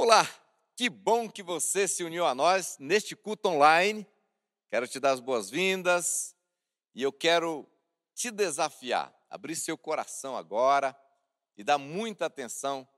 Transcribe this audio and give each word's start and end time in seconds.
Olá, 0.00 0.24
que 0.76 0.88
bom 0.88 1.28
que 1.28 1.42
você 1.42 1.88
se 1.88 2.04
uniu 2.04 2.24
a 2.24 2.32
nós 2.32 2.76
neste 2.78 3.16
culto 3.16 3.48
online. 3.48 4.06
Quero 4.70 4.86
te 4.86 5.00
dar 5.00 5.10
as 5.10 5.18
boas-vindas 5.18 6.36
e 6.94 7.02
eu 7.02 7.12
quero 7.12 7.68
te 8.14 8.30
desafiar, 8.30 9.12
abrir 9.28 9.56
seu 9.56 9.76
coração 9.76 10.36
agora 10.36 10.96
e 11.56 11.64
dar 11.64 11.78
muita 11.78 12.26
atenção, 12.26 12.88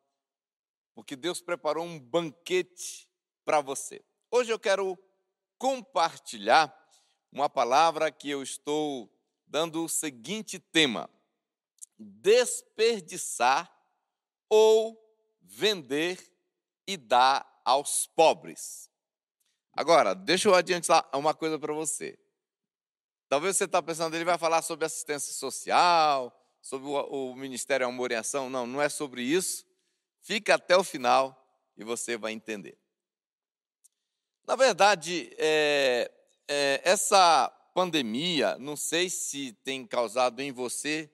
porque 0.94 1.16
Deus 1.16 1.40
preparou 1.40 1.86
um 1.86 1.98
banquete 1.98 3.08
para 3.46 3.62
você. 3.62 4.04
Hoje 4.30 4.52
eu 4.52 4.58
quero 4.58 4.98
compartilhar 5.56 6.70
uma 7.32 7.48
palavra 7.48 8.12
que 8.12 8.28
eu 8.28 8.42
estou 8.42 9.10
dando 9.46 9.86
o 9.86 9.88
seguinte 9.88 10.58
tema: 10.58 11.08
desperdiçar 11.98 13.74
ou 14.50 15.02
vender 15.40 16.30
e 16.90 16.96
dá 16.96 17.46
aos 17.64 18.08
pobres. 18.08 18.90
Agora, 19.72 20.12
deixa 20.12 20.48
eu 20.48 20.54
adiantar 20.54 21.08
uma 21.14 21.32
coisa 21.32 21.56
para 21.56 21.72
você. 21.72 22.18
Talvez 23.28 23.56
você 23.56 23.64
está 23.64 23.80
pensando, 23.80 24.14
ele 24.16 24.24
vai 24.24 24.36
falar 24.36 24.60
sobre 24.60 24.84
assistência 24.84 25.32
social, 25.32 26.36
sobre 26.60 26.88
o, 26.88 27.30
o 27.30 27.36
Ministério 27.36 27.86
Amor 27.86 28.10
e 28.10 28.16
Ação. 28.16 28.50
Não, 28.50 28.66
não 28.66 28.82
é 28.82 28.88
sobre 28.88 29.22
isso. 29.22 29.64
Fica 30.20 30.56
até 30.56 30.76
o 30.76 30.82
final 30.82 31.36
e 31.76 31.84
você 31.84 32.16
vai 32.16 32.32
entender. 32.32 32.76
Na 34.44 34.56
verdade, 34.56 35.30
é, 35.38 36.10
é, 36.48 36.80
essa 36.82 37.48
pandemia, 37.72 38.58
não 38.58 38.74
sei 38.74 39.08
se 39.08 39.52
tem 39.62 39.86
causado 39.86 40.40
em 40.40 40.50
você 40.50 41.08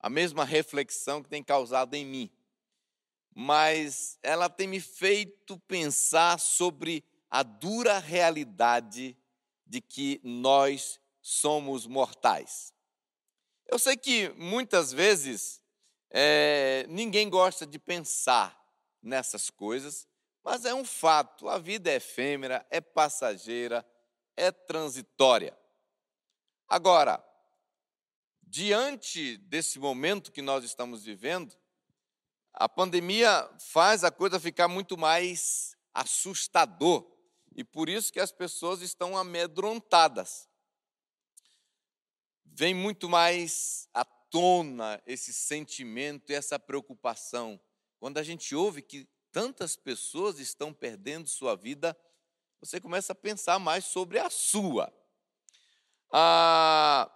a 0.00 0.08
mesma 0.08 0.42
reflexão 0.42 1.22
que 1.22 1.28
tem 1.28 1.44
causado 1.44 1.92
em 1.94 2.06
mim 2.06 2.30
mas 3.34 4.18
ela 4.22 4.48
tem 4.48 4.66
me 4.66 4.80
feito 4.80 5.58
pensar 5.60 6.38
sobre 6.38 7.04
a 7.30 7.42
dura 7.42 7.98
realidade 7.98 9.16
de 9.66 9.80
que 9.80 10.20
nós 10.22 11.00
somos 11.20 11.86
mortais. 11.86 12.74
Eu 13.66 13.78
sei 13.78 13.96
que 13.96 14.28
muitas 14.30 14.92
vezes 14.92 15.62
é, 16.10 16.84
ninguém 16.88 17.30
gosta 17.30 17.66
de 17.66 17.78
pensar 17.78 18.60
nessas 19.02 19.48
coisas, 19.48 20.06
mas 20.44 20.66
é 20.66 20.74
um 20.74 20.84
fato: 20.84 21.48
a 21.48 21.58
vida 21.58 21.90
é 21.90 21.96
efêmera, 21.96 22.66
é 22.70 22.80
passageira, 22.80 23.86
é 24.36 24.52
transitória. 24.52 25.56
Agora, 26.68 27.22
diante 28.42 29.38
desse 29.38 29.78
momento 29.78 30.32
que 30.32 30.42
nós 30.42 30.64
estamos 30.64 31.04
vivendo, 31.04 31.56
a 32.54 32.68
pandemia 32.68 33.48
faz 33.58 34.04
a 34.04 34.10
coisa 34.10 34.38
ficar 34.38 34.68
muito 34.68 34.96
mais 34.96 35.76
assustador 35.94 37.10
e 37.54 37.64
por 37.64 37.88
isso 37.88 38.12
que 38.12 38.20
as 38.20 38.32
pessoas 38.32 38.80
estão 38.80 39.16
amedrontadas. 39.16 40.48
Vem 42.44 42.74
muito 42.74 43.08
mais 43.08 43.88
à 43.92 44.04
tona 44.04 45.02
esse 45.06 45.32
sentimento 45.32 46.30
e 46.30 46.34
essa 46.34 46.58
preocupação. 46.58 47.60
Quando 47.98 48.18
a 48.18 48.22
gente 48.22 48.54
ouve 48.54 48.82
que 48.82 49.08
tantas 49.30 49.76
pessoas 49.76 50.38
estão 50.38 50.72
perdendo 50.72 51.28
sua 51.28 51.56
vida, 51.56 51.96
você 52.60 52.80
começa 52.80 53.12
a 53.12 53.16
pensar 53.16 53.58
mais 53.58 53.86
sobre 53.86 54.18
a 54.18 54.28
sua. 54.30 54.92
Ah, 56.10 57.10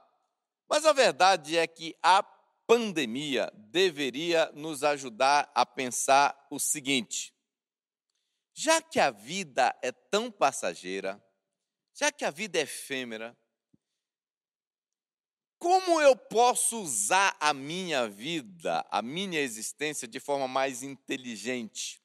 mas 0.69 0.85
a 0.87 0.93
verdade 0.93 1.57
é 1.57 1.67
que 1.67 1.95
a 2.03 2.23
pandemia 2.67 3.51
deveria 3.55 4.51
nos 4.53 4.83
ajudar 4.83 5.51
a 5.55 5.65
pensar 5.65 6.47
o 6.51 6.59
seguinte: 6.59 7.33
já 8.53 8.83
que 8.83 8.99
a 8.99 9.11
vida 9.11 9.75
é 9.83 9.93
tão 9.93 10.31
passageira, 10.31 11.23
já 11.95 12.11
que 12.11 12.25
a 12.25 12.31
vida 12.31 12.59
é 12.59 12.63
efêmera, 12.63 13.37
como 15.59 16.01
eu 16.01 16.15
posso 16.15 16.83
usar 16.83 17.37
a 17.41 17.55
minha 17.55 18.09
vida, 18.09 18.87
a 18.91 19.01
minha 19.01 19.41
existência 19.41 20.07
de 20.07 20.21
forma 20.21 20.47
mais 20.47 20.83
inteligente? 20.83 22.03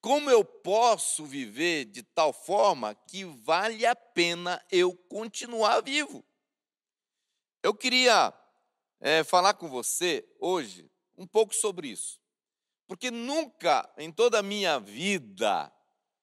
Como 0.00 0.30
eu 0.30 0.44
posso 0.44 1.24
viver 1.24 1.86
de 1.86 2.02
tal 2.02 2.32
forma 2.32 2.94
que 2.94 3.24
vale 3.24 3.84
a 3.84 3.96
pena 3.96 4.64
eu 4.70 4.94
continuar 4.94 5.80
vivo? 5.80 6.24
Eu 7.62 7.74
queria 7.74 8.32
é, 9.00 9.22
falar 9.24 9.54
com 9.54 9.68
você 9.68 10.26
hoje 10.38 10.90
um 11.16 11.26
pouco 11.26 11.54
sobre 11.54 11.88
isso. 11.88 12.20
Porque 12.86 13.10
nunca 13.10 13.88
em 13.98 14.12
toda 14.12 14.38
a 14.38 14.42
minha 14.42 14.78
vida, 14.78 15.72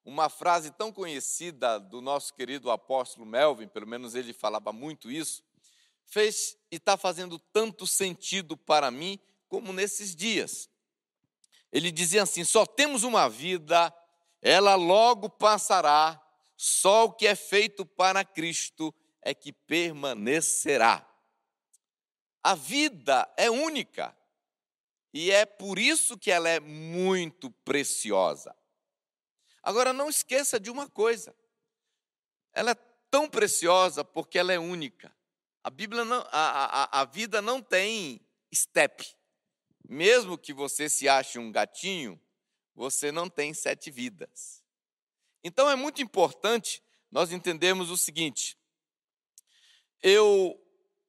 uma 0.06 0.30
frase 0.30 0.72
tão 0.72 0.92
conhecida 0.92 1.80
do 1.80 2.02
nosso 2.02 2.34
querido 2.34 2.70
apóstolo 2.72 3.26
Melvin, 3.26 3.68
pelo 3.68 3.88
menos 3.88 4.16
ele 4.16 4.34
falava 4.34 4.72
muito 4.72 5.12
isso, 5.12 5.44
fez 6.06 6.58
e 6.72 6.76
está 6.76 6.98
fazendo 6.98 7.40
tanto 7.40 7.88
sentido 7.88 8.56
para 8.58 8.92
mim 8.92 9.20
como 9.48 9.74
nesses 9.74 10.16
dias. 10.16 10.70
Ele 11.72 11.92
dizia 11.92 12.24
assim: 12.24 12.44
só 12.44 12.66
temos 12.66 13.04
uma 13.04 13.28
vida, 13.28 13.94
ela 14.42 14.76
logo 14.76 15.30
passará, 15.30 16.22
só 16.56 17.06
o 17.06 17.14
que 17.14 17.28
é 17.28 17.36
feito 17.36 17.86
para 17.86 18.24
Cristo 18.24 18.94
é 19.22 19.34
que 19.34 19.52
permanecerá. 19.52 21.08
A 22.44 22.56
vida 22.56 23.32
é 23.38 23.50
única 23.50 24.16
e 25.14 25.32
é 25.32 25.46
por 25.46 25.80
isso 25.80 26.18
que 26.18 26.30
ela 26.30 26.50
é 26.50 26.60
muito 26.60 27.50
preciosa. 27.64 28.56
Agora, 29.62 29.94
não 29.94 30.10
esqueça 30.10 30.60
de 30.60 30.70
uma 30.70 30.90
coisa: 30.90 31.34
ela 32.52 32.72
é 32.72 32.76
tão 33.10 33.30
preciosa 33.30 34.04
porque 34.04 34.38
ela 34.38 34.52
é 34.52 34.60
única. 34.60 35.16
A, 35.64 35.70
Bíblia 35.70 36.04
não, 36.04 36.20
a, 36.32 36.84
a, 36.84 37.02
a 37.02 37.06
vida 37.06 37.42
não 37.42 37.62
tem 37.62 38.20
step. 38.54 39.16
Mesmo 39.88 40.38
que 40.38 40.52
você 40.52 40.90
se 40.90 41.08
ache 41.08 41.40
um 41.40 41.52
gatinho, 41.52 42.20
você 42.76 43.12
não 43.12 43.30
tem 43.30 43.54
sete 43.54 43.90
vidas. 43.90 44.64
Então 45.44 45.70
é 45.70 45.76
muito 45.76 46.02
importante 46.02 46.84
nós 47.12 47.32
entendermos 47.32 47.90
o 47.90 47.98
seguinte: 47.98 48.58
eu 50.02 50.60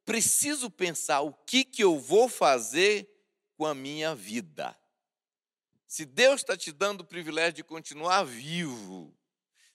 preciso 0.05 0.71
pensar 0.71 1.21
o 1.21 1.33
que, 1.33 1.65
que 1.65 1.83
eu 1.83 1.99
vou 1.99 2.29
fazer 2.29 3.09
com 3.57 3.67
a 3.67 3.75
minha 3.75 4.15
vida. 4.15 4.77
Se 5.87 6.05
Deus 6.05 6.41
está 6.41 6.57
te 6.57 6.73
dando 6.73 7.03
o 7.03 7.07
privilégio 7.07 7.53
de 7.53 7.65
continuar 7.65 8.25
vivo, 8.25 9.17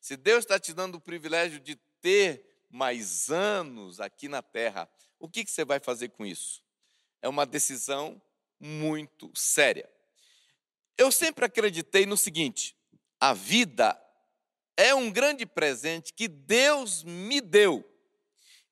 se 0.02 0.18
Deus 0.18 0.40
está 0.44 0.60
te 0.60 0.74
dando 0.74 0.96
o 0.96 1.02
privilégio 1.02 1.60
de 1.60 1.76
ter 2.02 2.46
mais 2.70 3.30
anos 3.30 4.00
aqui 4.00 4.28
na 4.28 4.42
terra, 4.42 4.90
o 5.18 5.28
que, 5.28 5.44
que 5.44 5.52
você 5.52 5.66
vai 5.66 5.80
fazer 5.80 6.10
com 6.10 6.26
isso? 6.26 6.64
É 7.22 7.28
uma 7.28 7.46
decisão 7.46 8.22
muito 8.60 9.32
séria. 9.34 9.90
Eu 10.98 11.12
sempre 11.12 11.46
acreditei 11.46 12.06
no 12.06 12.18
seguinte: 12.18 12.76
a 13.20 13.34
vida 13.34 14.00
é 14.76 14.94
um 14.94 15.12
grande 15.12 15.46
presente 15.46 16.14
que 16.14 16.28
Deus 16.28 17.04
me 17.04 17.42
deu 17.42 17.86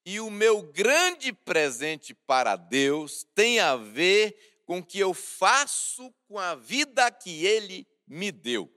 e 0.10 0.22
o 0.22 0.32
meu 0.32 0.62
grande 0.62 1.34
presente 1.34 2.14
para 2.14 2.56
Deus 2.56 3.28
tem 3.36 3.60
a 3.60 3.76
ver 3.76 4.62
com 4.66 4.78
o 4.78 4.86
que 4.86 4.98
eu 4.98 5.14
faço 5.14 6.16
com 6.30 6.40
a 6.40 6.56
vida 6.56 7.12
que 7.12 7.46
Ele 7.46 7.86
me 8.08 8.32
deu. 8.32 8.74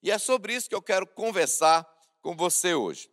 E 0.00 0.12
é 0.12 0.18
sobre 0.18 0.54
isso 0.54 0.68
que 0.68 0.76
eu 0.76 0.80
quero 0.80 1.08
conversar 1.08 1.84
com 2.20 2.36
você 2.36 2.72
hoje. 2.72 3.10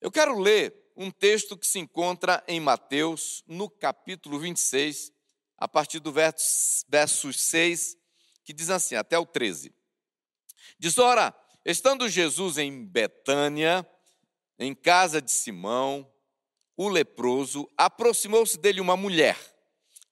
Eu 0.00 0.12
quero 0.12 0.38
ler 0.38 0.72
um 0.96 1.10
texto 1.10 1.58
que 1.58 1.66
se 1.66 1.80
encontra 1.80 2.40
em 2.46 2.60
Mateus, 2.60 3.42
no 3.48 3.68
capítulo 3.68 4.38
26, 4.38 5.10
a 5.56 5.66
partir 5.66 5.98
do 5.98 6.12
verso, 6.12 6.84
verso 6.88 7.32
6, 7.32 7.96
que 8.44 8.52
diz 8.52 8.70
assim, 8.70 8.94
até 8.94 9.18
o 9.18 9.26
13. 9.26 9.74
Diz: 10.78 10.98
Ora, 10.98 11.34
estando 11.64 12.08
Jesus 12.08 12.58
em 12.58 12.86
Betânia, 12.86 13.84
em 14.56 14.72
casa 14.72 15.20
de 15.20 15.32
Simão, 15.32 16.08
o 16.78 16.88
leproso, 16.88 17.68
aproximou-se 17.76 18.56
dele 18.56 18.80
uma 18.80 18.96
mulher, 18.96 19.36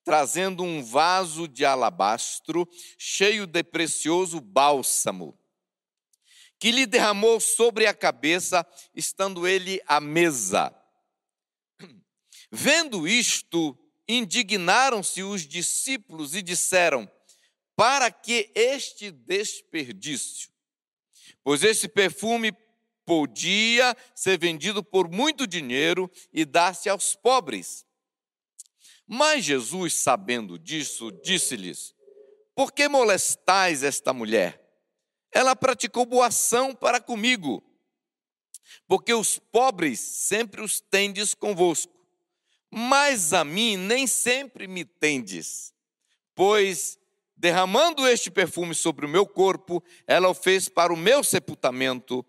trazendo 0.04 0.64
um 0.64 0.82
vaso 0.82 1.46
de 1.46 1.64
alabastro 1.64 2.68
cheio 2.98 3.46
de 3.46 3.62
precioso 3.62 4.40
bálsamo, 4.40 5.38
que 6.58 6.72
lhe 6.72 6.84
derramou 6.84 7.38
sobre 7.38 7.86
a 7.86 7.94
cabeça, 7.94 8.66
estando 8.92 9.46
ele 9.46 9.80
à 9.86 10.00
mesa. 10.00 10.74
Vendo 12.50 13.06
isto, 13.06 13.78
indignaram-se 14.08 15.22
os 15.22 15.46
discípulos 15.46 16.34
e 16.34 16.42
disseram: 16.42 17.08
Para 17.76 18.10
que 18.10 18.50
este 18.56 19.12
desperdício? 19.12 20.50
Pois 21.44 21.62
esse 21.62 21.86
perfume 21.86 22.50
podia 23.06 23.96
ser 24.14 24.38
vendido 24.38 24.84
por 24.84 25.08
muito 25.08 25.46
dinheiro 25.46 26.10
e 26.32 26.44
dar-se 26.44 26.90
aos 26.90 27.14
pobres. 27.14 27.86
Mas 29.06 29.44
Jesus, 29.44 29.94
sabendo 29.94 30.58
disso, 30.58 31.10
disse-lhes: 31.22 31.94
Por 32.54 32.72
que 32.72 32.88
molestais 32.88 33.82
esta 33.82 34.12
mulher? 34.12 34.66
ela 35.36 35.54
praticou 35.54 36.06
boa 36.06 36.28
ação 36.28 36.74
para 36.74 36.98
comigo, 36.98 37.62
porque 38.88 39.12
os 39.12 39.38
pobres 39.38 40.00
sempre 40.00 40.62
os 40.62 40.80
tendes 40.80 41.34
convosco, 41.34 41.92
mas 42.70 43.34
a 43.34 43.44
mim 43.44 43.76
nem 43.76 44.06
sempre 44.06 44.66
me 44.66 44.82
tendes, 44.82 45.74
pois 46.34 46.98
derramando 47.36 48.08
este 48.08 48.30
perfume 48.30 48.74
sobre 48.74 49.04
o 49.04 49.08
meu 49.08 49.26
corpo, 49.26 49.84
ela 50.06 50.30
o 50.30 50.34
fez 50.34 50.70
para 50.70 50.90
o 50.90 50.96
meu 50.96 51.22
sepultamento. 51.22 52.24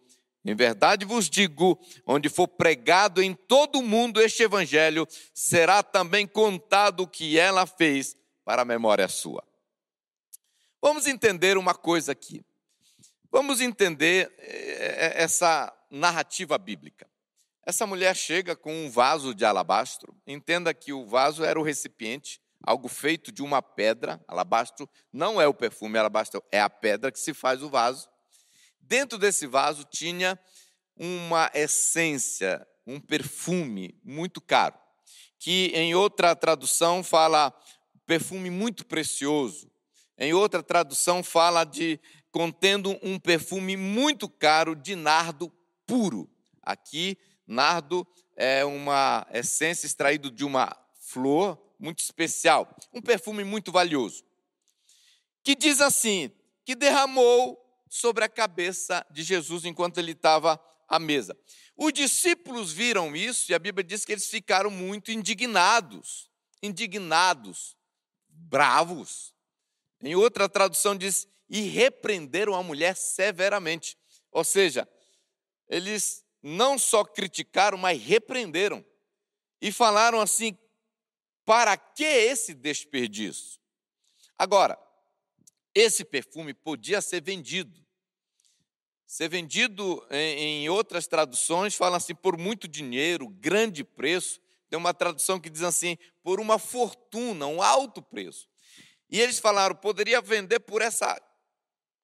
Em 0.48 0.56
verdade 0.56 1.06
vos 1.06 1.30
digo: 1.30 1.78
onde 2.06 2.30
for 2.30 2.48
pregado 2.48 3.22
em 3.22 3.34
todo 3.34 3.80
o 3.80 3.84
mundo 3.84 4.22
este 4.22 4.44
evangelho, 4.44 5.06
será 5.34 5.84
também 5.84 6.26
contado 6.26 7.02
o 7.02 7.08
que 7.08 7.38
ela 7.38 7.68
fez 7.68 8.16
para 8.46 8.62
a 8.62 8.66
memória 8.66 9.10
sua. 9.10 9.44
Vamos 10.82 11.06
entender 11.06 11.58
uma 11.58 11.76
coisa 11.76 12.14
aqui. 12.14 12.46
Vamos 13.30 13.60
entender 13.60 14.34
eh, 14.38 15.14
eh, 15.18 15.24
essa 15.24 15.74
narrativa 15.92 16.58
bíblica. 16.58 17.06
Essa 17.66 17.86
mulher 17.86 18.16
chega 18.16 18.56
com 18.56 18.74
um 18.86 18.90
vaso 18.90 19.36
de 19.36 19.44
alabastro. 19.44 20.16
Entenda 20.26 20.74
que 20.74 20.94
o 20.94 21.06
vaso 21.06 21.44
era 21.44 21.60
o 21.60 21.64
recipiente 21.64 22.40
algo 22.64 22.88
feito 22.88 23.32
de 23.32 23.42
uma 23.42 23.62
pedra, 23.62 24.20
alabastro 24.28 24.90
não 25.12 25.40
é 25.40 25.48
o 25.48 25.54
perfume, 25.54 25.98
alabastro 25.98 26.44
é 26.52 26.60
a 26.60 26.70
pedra 26.70 27.12
que 27.12 27.20
se 27.20 27.34
faz 27.34 27.62
o 27.62 27.70
vaso. 27.70 28.10
Dentro 28.88 29.18
desse 29.18 29.46
vaso 29.46 29.84
tinha 29.84 30.40
uma 30.96 31.52
essência, 31.54 32.66
um 32.86 33.02
perfume 33.02 34.00
muito 34.02 34.40
caro, 34.40 34.76
que 35.38 35.72
em 35.74 35.94
outra 35.94 36.34
tradução 36.34 37.04
fala 37.04 37.54
perfume 38.06 38.50
muito 38.50 38.86
precioso. 38.86 39.70
Em 40.18 40.34
outra 40.34 40.64
tradução 40.64 41.22
fala 41.22 41.66
de 41.66 42.00
contendo 42.32 42.98
um 43.04 43.20
perfume 43.20 43.76
muito 43.76 44.30
caro 44.30 44.74
de 44.74 44.96
nardo 44.96 45.52
puro. 45.86 46.30
Aqui, 46.64 47.18
nardo 47.46 48.08
é 48.38 48.64
uma 48.64 49.28
essência 49.34 49.86
extraída 49.86 50.32
de 50.32 50.46
uma 50.46 50.74
flor 51.02 51.62
muito 51.78 52.00
especial, 52.00 52.74
um 52.94 53.02
perfume 53.02 53.44
muito 53.44 53.70
valioso, 53.70 54.24
que 55.44 55.56
diz 55.56 55.82
assim: 55.82 56.32
que 56.64 56.74
derramou 56.74 57.67
sobre 57.90 58.24
a 58.24 58.30
cabeça 58.30 59.06
de 59.12 59.24
Jesus 59.24 59.66
enquanto 59.66 59.98
ele 59.98 60.12
estava 60.12 60.60
à 60.88 61.00
mesa. 61.00 61.38
Os 61.76 61.94
discípulos 61.94 62.72
viram 62.72 63.16
isso 63.16 63.52
e 63.52 63.56
a 63.56 63.60
Bíblia 63.60 63.84
diz 63.84 64.06
que 64.06 64.12
eles 64.12 64.28
ficaram 64.28 64.70
muito 64.70 65.12
indignados, 65.12 66.30
indignados, 66.62 67.78
bravos. 68.28 69.34
Em 70.02 70.16
outra 70.16 70.48
tradução 70.48 70.96
diz 70.96 71.28
e 71.50 71.62
repreenderam 71.62 72.56
a 72.56 72.64
mulher 72.64 72.96
severamente. 72.96 73.98
Ou 74.32 74.44
seja, 74.44 74.88
eles 75.68 76.26
não 76.42 76.78
só 76.78 77.04
criticaram, 77.04 77.78
mas 77.78 78.02
repreenderam. 78.02 78.86
E 79.62 79.72
falaram 79.72 80.20
assim: 80.20 80.58
para 81.46 81.78
que 81.78 82.04
esse 82.04 82.54
desperdício? 82.54 83.60
Agora, 84.38 84.78
esse 85.80 86.04
perfume 86.04 86.54
podia 86.54 87.02
ser 87.02 87.22
vendido. 87.22 87.86
Ser 89.06 89.30
vendido 89.30 90.06
em 90.12 90.68
outras 90.70 91.08
traduções, 91.08 91.76
fala 91.76 91.98
assim, 91.98 92.16
por 92.16 92.38
muito 92.38 92.68
dinheiro, 92.68 93.30
grande 93.30 93.84
preço. 93.84 94.42
Tem 94.70 94.78
uma 94.78 94.94
tradução 94.94 95.40
que 95.40 95.50
diz 95.50 95.64
assim, 95.64 95.98
por 96.22 96.40
uma 96.40 96.60
fortuna, 96.60 97.48
um 97.48 97.62
alto 97.62 98.02
preço. 98.02 98.50
E 99.10 99.22
eles 99.22 99.40
falaram, 99.40 99.76
poderia 99.76 100.22
vender 100.22 100.60
por 100.60 100.82
essa 100.82 101.22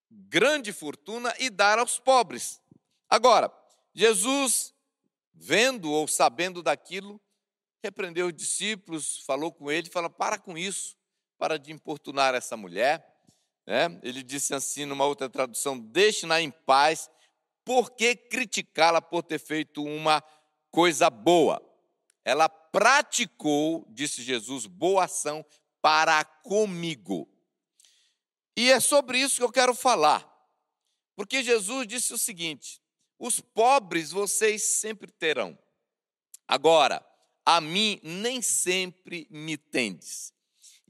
grande 0.09 0.71
fortuna 0.71 1.33
e 1.39 1.49
dar 1.49 1.79
aos 1.79 1.99
pobres. 1.99 2.61
Agora, 3.09 3.51
Jesus, 3.93 4.73
vendo 5.33 5.91
ou 5.91 6.07
sabendo 6.07 6.63
daquilo, 6.63 7.19
repreendeu 7.83 8.27
os 8.27 8.33
discípulos, 8.33 9.19
falou 9.25 9.51
com 9.51 9.69
ele, 9.69 9.89
fala: 9.89 10.09
para 10.09 10.37
com 10.37 10.57
isso, 10.57 10.95
para 11.37 11.59
de 11.59 11.73
importunar 11.73 12.33
essa 12.33 12.55
mulher. 12.55 13.12
Né? 13.65 13.99
Ele 14.03 14.21
disse 14.21 14.53
assim 14.53 14.85
numa 14.85 15.05
outra 15.05 15.29
tradução: 15.29 15.79
deixe-na 15.79 16.41
em 16.41 16.51
paz, 16.51 17.09
por 17.63 17.91
que 17.91 18.15
criticá-la 18.15 19.01
por 19.01 19.23
ter 19.23 19.39
feito 19.39 19.83
uma 19.83 20.23
coisa 20.71 21.09
boa? 21.09 21.61
Ela 22.25 22.47
praticou, 22.47 23.85
disse 23.89 24.21
Jesus, 24.21 24.65
boa 24.65 25.05
ação 25.05 25.45
para 25.81 26.23
comigo. 26.23 27.29
E 28.55 28.71
é 28.71 28.79
sobre 28.79 29.19
isso 29.19 29.37
que 29.37 29.43
eu 29.43 29.51
quero 29.51 29.73
falar. 29.73 30.29
Porque 31.15 31.43
Jesus 31.43 31.87
disse 31.87 32.13
o 32.13 32.17
seguinte: 32.17 32.81
os 33.19 33.39
pobres 33.39 34.11
vocês 34.11 34.63
sempre 34.63 35.11
terão. 35.11 35.57
Agora, 36.47 37.05
a 37.45 37.59
mim 37.59 37.99
nem 38.03 38.41
sempre 38.41 39.27
me 39.29 39.57
tendes. 39.57 40.32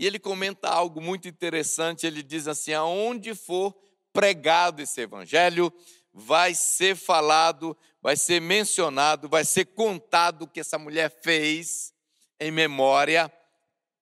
E 0.04 0.06
ele 0.06 0.20
comenta 0.20 0.68
algo 0.68 1.00
muito 1.00 1.30
interessante, 1.30 2.06
ele 2.06 2.22
diz 2.22 2.46
assim: 2.46 2.74
aonde 2.74 3.34
for 3.34 3.74
pregado 4.12 4.82
esse 4.82 5.00
evangelho, 5.00 5.72
vai 6.14 6.54
ser 6.54 6.94
falado, 6.94 7.74
vai 8.02 8.18
ser 8.18 8.42
mencionado, 8.42 9.30
vai 9.30 9.46
ser 9.46 9.64
contado 9.64 10.42
o 10.42 10.48
que 10.50 10.60
essa 10.60 10.78
mulher 10.78 11.10
fez 11.24 11.94
em 12.38 12.52
memória 12.52 13.32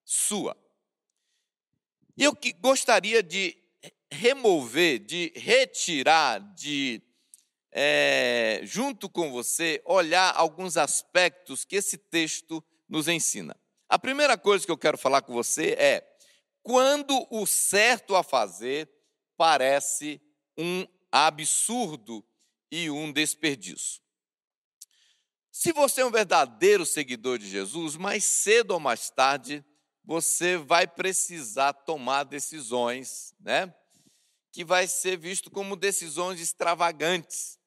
sua. 0.04 0.56
E 2.16 2.24
eu 2.24 2.34
que 2.34 2.52
gostaria 2.52 3.22
de 3.22 3.56
remover, 4.10 4.98
de 4.98 5.32
retirar, 5.36 6.40
de 6.56 7.00
é, 7.70 8.60
junto 8.64 9.08
com 9.08 9.30
você, 9.30 9.80
olhar 9.84 10.34
alguns 10.34 10.76
aspectos 10.76 11.64
que 11.64 11.76
esse 11.76 11.96
texto 11.96 12.60
nos 12.88 13.06
ensina. 13.06 13.56
A 13.92 13.98
primeira 13.98 14.38
coisa 14.38 14.64
que 14.64 14.72
eu 14.72 14.78
quero 14.78 14.96
falar 14.96 15.20
com 15.20 15.34
você 15.34 15.72
é 15.72 16.16
quando 16.62 17.26
o 17.30 17.44
certo 17.44 18.16
a 18.16 18.22
fazer 18.22 18.90
parece 19.36 20.18
um 20.56 20.86
absurdo 21.12 22.24
e 22.70 22.88
um 22.88 23.12
desperdício. 23.12 24.00
Se 25.50 25.74
você 25.74 26.00
é 26.00 26.06
um 26.06 26.10
verdadeiro 26.10 26.86
seguidor 26.86 27.38
de 27.38 27.46
Jesus, 27.46 27.94
mais 27.94 28.24
cedo 28.24 28.70
ou 28.70 28.80
mais 28.80 29.10
tarde 29.10 29.62
você 30.02 30.56
vai 30.56 30.86
precisar 30.86 31.74
tomar 31.74 32.24
decisões, 32.24 33.34
né? 33.38 33.74
Que 34.50 34.64
vai 34.64 34.86
ser 34.86 35.18
visto 35.18 35.50
como 35.50 35.76
decisões 35.76 36.40
extravagantes 36.40 37.58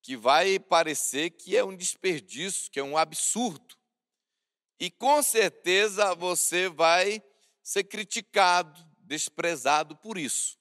que 0.00 0.16
vai 0.16 0.56
parecer 0.56 1.30
que 1.30 1.56
é 1.56 1.64
um 1.64 1.74
desperdício, 1.74 2.70
que 2.70 2.78
é 2.78 2.84
um 2.84 2.96
absurdo. 2.96 3.74
E 4.78 4.90
com 4.90 5.22
certeza 5.22 6.14
você 6.14 6.68
vai 6.68 7.22
ser 7.62 7.84
criticado, 7.84 8.84
desprezado 8.98 9.96
por 9.96 10.18
isso. 10.18 10.58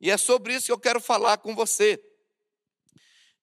E 0.00 0.10
é 0.10 0.16
sobre 0.16 0.54
isso 0.54 0.66
que 0.66 0.72
eu 0.72 0.78
quero 0.78 1.00
falar 1.00 1.38
com 1.38 1.54
você. 1.54 2.02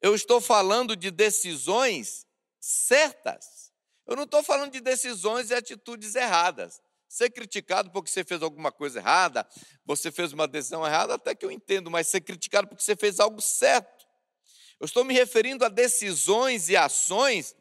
Eu 0.01 0.13
estou 0.13 0.41
falando 0.41 0.95
de 0.95 1.09
decisões 1.09 2.27
certas. 2.59 3.71
Eu 4.05 4.15
não 4.15 4.23
estou 4.23 4.43
falando 4.43 4.71
de 4.71 4.81
decisões 4.81 5.49
e 5.49 5.53
atitudes 5.53 6.15
erradas. 6.15 6.81
Ser 7.07 7.29
criticado 7.29 7.91
porque 7.91 8.09
você 8.09 8.23
fez 8.23 8.41
alguma 8.41 8.71
coisa 8.71 8.99
errada, 8.99 9.47
você 9.85 10.11
fez 10.11 10.33
uma 10.33 10.47
decisão 10.47 10.85
errada, 10.85 11.13
até 11.13 11.35
que 11.35 11.45
eu 11.45 11.51
entendo, 11.51 11.89
mas 11.91 12.07
ser 12.07 12.21
criticado 12.21 12.67
porque 12.67 12.83
você 12.83 12.95
fez 12.95 13.19
algo 13.19 13.39
certo. 13.39 14.05
Eu 14.79 14.85
estou 14.85 15.03
me 15.03 15.13
referindo 15.13 15.63
a 15.63 15.69
decisões 15.69 16.69
e 16.69 16.75
ações 16.75 17.55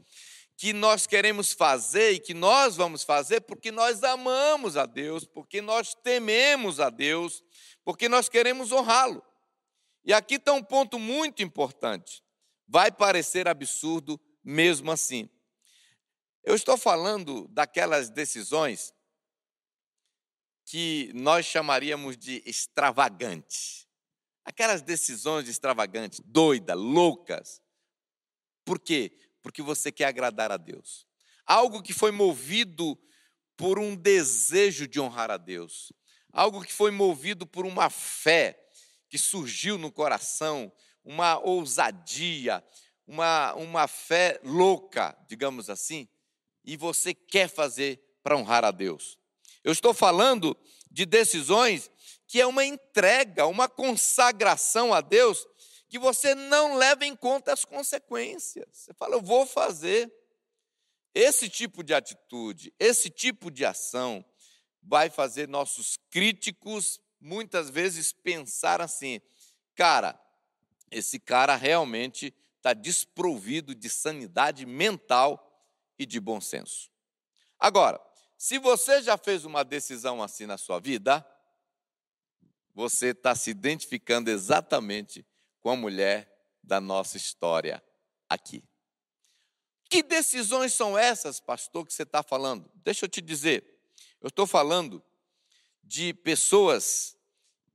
que 0.57 0.73
nós 0.73 1.07
queremos 1.07 1.53
fazer 1.53 2.13
e 2.13 2.21
que 2.21 2.35
nós 2.35 2.77
vamos 2.77 3.03
fazer 3.03 3.41
porque 3.41 3.73
nós 3.73 4.03
amamos 4.05 4.77
a 4.77 4.87
Deus, 4.87 5.25
porque 5.25 5.61
nós 5.61 5.95
tememos 5.95 6.79
a 6.79 6.89
Deus, 6.91 7.43
porque 7.85 8.09
nós 8.09 8.29
queremos 8.29 8.71
honrá-lo. 8.71 9.23
E 10.05 10.13
aqui 10.13 10.35
está 10.35 10.53
um 10.53 10.63
ponto 10.63 10.99
muito 10.99 11.43
importante. 11.43 12.23
Vai 12.67 12.91
parecer 12.91 13.49
absurdo 13.49 14.21
mesmo 14.43 14.91
assim. 14.91 15.29
Eu 16.43 16.55
estou 16.55 16.77
falando 16.77 17.47
daquelas 17.49 18.11
decisões 18.11 18.93
que 20.65 21.11
nós 21.15 21.47
chamaríamos 21.47 22.17
de 22.17 22.43
extravagantes. 22.45 23.87
Aquelas 24.45 24.83
decisões 24.83 25.49
extravagantes, 25.49 26.21
doidas, 26.25 26.77
loucas. 26.77 27.63
Por 28.65 28.81
quê? 28.81 29.17
Porque 29.43 29.61
você 29.61 29.91
quer 29.91 30.07
agradar 30.07 30.53
a 30.53 30.57
Deus. 30.57 31.07
Algo 31.45 31.83
que 31.83 31.93
foi 31.93 32.11
movido 32.11 32.99
por 33.57 33.79
um 33.79 33.95
desejo 33.95 34.87
de 34.87 35.01
honrar 35.01 35.31
a 35.31 35.37
Deus. 35.37 35.93
Algo 36.33 36.65
que 36.65 36.73
foi 36.73 36.91
movido 36.91 37.47
por 37.47 37.67
uma 37.67 37.91
fé 37.91 38.59
que 39.09 39.19
surgiu 39.19 39.77
no 39.77 39.93
coração, 39.93 40.73
uma 41.05 41.39
ousadia, 41.39 42.65
uma, 43.07 43.53
uma 43.55 43.87
fé 43.87 44.41
louca, 44.43 45.17
digamos 45.29 45.69
assim, 45.69 46.09
e 46.65 46.77
você 46.77 47.13
quer 47.13 47.49
fazer 47.49 48.01
para 48.23 48.37
honrar 48.37 48.65
a 48.65 48.71
Deus. 48.71 49.19
Eu 49.63 49.73
estou 49.73 49.93
falando 49.93 50.57
de 50.91 51.05
decisões 51.05 51.91
que 52.27 52.41
é 52.41 52.47
uma 52.47 52.65
entrega, 52.65 53.47
uma 53.47 53.69
consagração 53.69 54.95
a 54.95 55.01
Deus, 55.03 55.47
que 55.93 55.99
você 55.99 56.35
não 56.35 56.77
leva 56.77 57.05
em 57.05 57.15
conta 57.15 57.53
as 57.53 57.67
consequências. 57.67 58.67
Você 58.73 58.95
fala, 58.95 59.17
eu 59.17 59.21
vou 59.21 59.45
fazer. 59.45 60.11
Esse 61.15 61.51
tipo 61.51 61.85
de 61.85 61.93
atitude, 61.93 62.73
esse 62.79 63.11
tipo 63.11 63.51
de 63.51 63.63
ação, 63.67 64.25
vai 64.83 65.11
fazer 65.11 65.47
nossos 65.47 65.99
críticos 66.09 66.99
muitas 67.21 67.69
vezes 67.69 68.11
pensar 68.11 68.81
assim: 68.81 69.21
cara, 69.75 70.19
esse 70.91 71.21
cara 71.21 71.57
realmente 71.57 72.35
está 72.57 72.73
desprovido 72.73 73.75
de 73.75 73.91
sanidade 73.91 74.65
mental 74.65 75.63
e 75.99 76.07
de 76.07 76.19
bom 76.19 76.41
senso. 76.41 76.91
Agora, 77.59 78.01
se 78.39 78.59
você 78.59 79.03
já 79.03 79.19
fez 79.19 79.45
uma 79.45 79.63
decisão 79.63 80.23
assim 80.23 80.47
na 80.47 80.57
sua 80.57 80.81
vida, 80.81 81.23
você 82.75 83.09
está 83.09 83.35
se 83.35 83.51
identificando 83.51 84.31
exatamente 84.31 85.23
com 85.63 85.71
a 85.71 85.77
mulher 85.77 86.29
da 86.63 86.81
nossa 86.81 87.17
história 87.17 87.83
aqui. 88.29 88.63
Que 89.89 90.03
decisões 90.03 90.73
são 90.75 90.99
essas, 90.99 91.41
pastor, 91.41 91.87
que 91.87 91.93
você 91.93 92.03
está 92.03 92.23
falando? 92.23 92.71
Deixa 92.75 93.05
eu 93.05 93.09
te 93.09 93.21
dizer, 93.21 93.65
eu 94.21 94.29
estou 94.29 94.47
falando 94.47 95.03
de 95.83 96.13
pessoas 96.15 97.17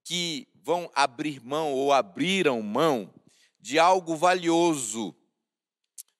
que 0.03 0.47
vão 0.55 0.91
abrir 0.93 1.43
mão 1.43 1.73
ou 1.73 1.93
abriram 1.93 2.61
mão 2.61 3.13
de 3.59 3.79
algo 3.79 4.15
valioso 4.15 5.15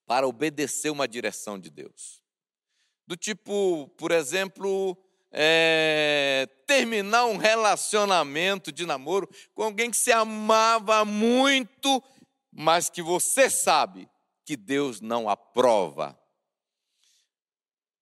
para 0.06 0.28
obedecer 0.28 0.90
uma 0.90 1.08
direção 1.08 1.60
de 1.60 1.70
Deus. 1.70 2.22
Do 3.06 3.16
tipo, 3.16 3.88
por 3.98 4.12
exemplo, 4.12 4.98
é, 5.32 6.48
terminar 6.66 7.26
um 7.26 7.38
relacionamento 7.38 8.72
de 8.72 8.86
namoro 8.86 9.30
com 9.54 9.64
alguém 9.64 9.92
que 9.92 9.98
se 9.98 10.12
amava 10.12 11.04
muito, 11.04 12.04
mas 12.52 12.90
que 12.90 13.02
você 13.02 13.50
sabe 13.50 14.10
que 14.46 14.56
Deus 14.56 15.02
não 15.02 15.30
aprova. 15.30 16.18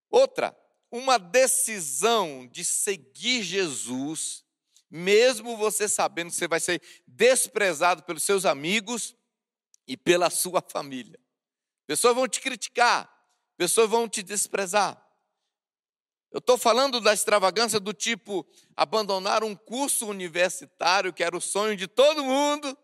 Outra, 0.09 0.55
uma 0.91 1.17
decisão 1.17 2.47
de 2.47 2.63
seguir 2.63 3.43
Jesus, 3.43 4.45
mesmo 4.89 5.57
você 5.57 5.89
sabendo 5.89 6.29
que 6.29 6.35
você 6.35 6.47
vai 6.47 6.59
ser 6.59 6.81
desprezado 7.05 8.03
pelos 8.03 8.23
seus 8.23 8.45
amigos 8.45 9.15
e 9.87 9.97
pela 9.97 10.29
sua 10.29 10.61
família. 10.61 11.19
Pessoas 11.85 12.15
vão 12.15 12.27
te 12.27 12.39
criticar, 12.39 13.11
pessoas 13.57 13.89
vão 13.89 14.07
te 14.07 14.23
desprezar. 14.23 15.04
Eu 16.35 16.39
estou 16.39 16.57
falando 16.57 16.99
da 16.99 17.13
extravagância 17.13 17.79
do 17.79 17.93
tipo 17.93 18.45
abandonar 18.75 19.41
um 19.41 19.55
curso 19.55 20.05
universitário 20.05 21.13
que 21.13 21.23
era 21.23 21.37
o 21.37 21.39
sonho 21.39 21.77
de 21.77 21.87
todo 21.87 22.25
mundo 22.25 22.77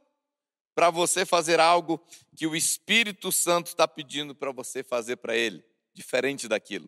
para 0.73 0.89
você 0.89 1.25
fazer 1.25 1.59
algo 1.59 2.01
que 2.33 2.47
o 2.47 2.55
Espírito 2.55 3.29
Santo 3.29 3.67
está 3.67 3.85
pedindo 3.85 4.33
para 4.33 4.53
você 4.53 4.85
fazer 4.85 5.17
para 5.17 5.35
ele, 5.35 5.61
diferente 5.93 6.47
daquilo. 6.47 6.87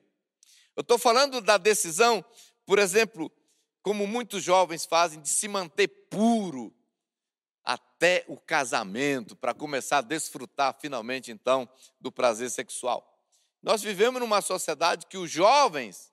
Eu 0.74 0.80
estou 0.80 0.98
falando 0.98 1.42
da 1.42 1.58
decisão, 1.58 2.24
por 2.66 2.80
exemplo, 2.80 3.30
como 3.82 4.08
muitos 4.08 4.42
jovens 4.42 4.86
fazem, 4.86 5.20
de 5.20 5.28
se 5.28 5.50
manter 5.50 5.90
puro 6.10 6.74
até 7.62 8.24
o 8.26 8.38
casamento, 8.38 9.36
para 9.36 9.54
começar 9.54 9.98
a 9.98 10.02
desfrutar 10.02 10.78
finalmente 10.80 11.30
então 11.30 11.68
do 12.00 12.10
prazer 12.10 12.50
sexual. 12.50 13.22
Nós 13.62 13.82
vivemos 13.82 14.22
numa 14.22 14.40
sociedade 14.40 15.08
que 15.08 15.18
os 15.18 15.30
jovens, 15.30 16.13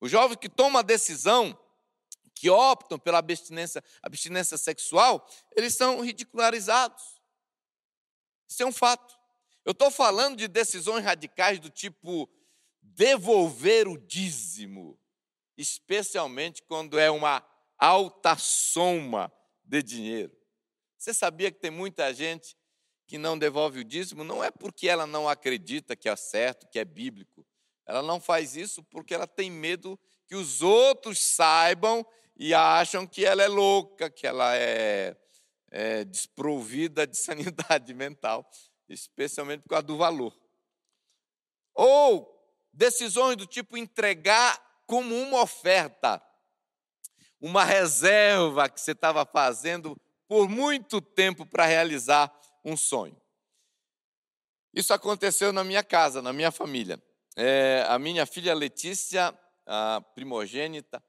os 0.00 0.10
jovens 0.10 0.36
que 0.36 0.48
tomam 0.48 0.78
a 0.78 0.82
decisão, 0.82 1.58
que 2.34 2.48
optam 2.48 2.98
pela 2.98 3.18
abstinência, 3.18 3.84
abstinência 4.02 4.56
sexual, 4.56 5.28
eles 5.54 5.74
são 5.74 6.00
ridicularizados. 6.00 7.20
Isso 8.48 8.62
é 8.62 8.66
um 8.66 8.72
fato. 8.72 9.18
Eu 9.64 9.72
estou 9.72 9.90
falando 9.90 10.36
de 10.36 10.48
decisões 10.48 11.04
radicais 11.04 11.58
do 11.60 11.68
tipo 11.68 12.28
devolver 12.80 13.86
o 13.86 13.98
dízimo, 13.98 14.98
especialmente 15.56 16.62
quando 16.62 16.98
é 16.98 17.10
uma 17.10 17.46
alta 17.78 18.36
soma 18.36 19.32
de 19.62 19.82
dinheiro. 19.82 20.36
Você 20.96 21.14
sabia 21.14 21.50
que 21.50 21.58
tem 21.58 21.70
muita 21.70 22.12
gente 22.12 22.56
que 23.06 23.18
não 23.18 23.38
devolve 23.38 23.80
o 23.80 23.84
dízimo? 23.84 24.24
Não 24.24 24.42
é 24.42 24.50
porque 24.50 24.88
ela 24.88 25.06
não 25.06 25.28
acredita 25.28 25.94
que 25.94 26.08
é 26.08 26.16
certo, 26.16 26.68
que 26.68 26.78
é 26.78 26.84
bíblico. 26.84 27.46
Ela 27.90 28.02
não 28.02 28.20
faz 28.20 28.54
isso 28.54 28.84
porque 28.84 29.12
ela 29.12 29.26
tem 29.26 29.50
medo 29.50 29.98
que 30.28 30.36
os 30.36 30.62
outros 30.62 31.18
saibam 31.18 32.06
e 32.36 32.54
acham 32.54 33.04
que 33.04 33.24
ela 33.24 33.42
é 33.42 33.48
louca, 33.48 34.08
que 34.08 34.28
ela 34.28 34.56
é, 34.56 35.16
é 35.72 36.04
desprovida 36.04 37.04
de 37.04 37.16
sanidade 37.18 37.92
mental, 37.92 38.48
especialmente 38.88 39.62
por 39.62 39.70
causa 39.70 39.82
do 39.82 39.96
valor. 39.96 40.32
Ou 41.74 42.32
decisões 42.72 43.36
do 43.36 43.44
tipo 43.44 43.76
entregar 43.76 44.64
como 44.86 45.12
uma 45.20 45.42
oferta, 45.42 46.22
uma 47.40 47.64
reserva 47.64 48.68
que 48.68 48.80
você 48.80 48.92
estava 48.92 49.26
fazendo 49.26 50.00
por 50.28 50.48
muito 50.48 51.00
tempo 51.00 51.44
para 51.44 51.66
realizar 51.66 52.32
um 52.64 52.76
sonho. 52.76 53.20
Isso 54.72 54.94
aconteceu 54.94 55.52
na 55.52 55.64
minha 55.64 55.82
casa, 55.82 56.22
na 56.22 56.32
minha 56.32 56.52
família. 56.52 57.02
É, 57.42 57.86
a 57.88 57.98
minha 57.98 58.26
filha 58.26 58.52
Letícia, 58.52 59.34
a 59.64 60.02
primogênita, 60.14 61.02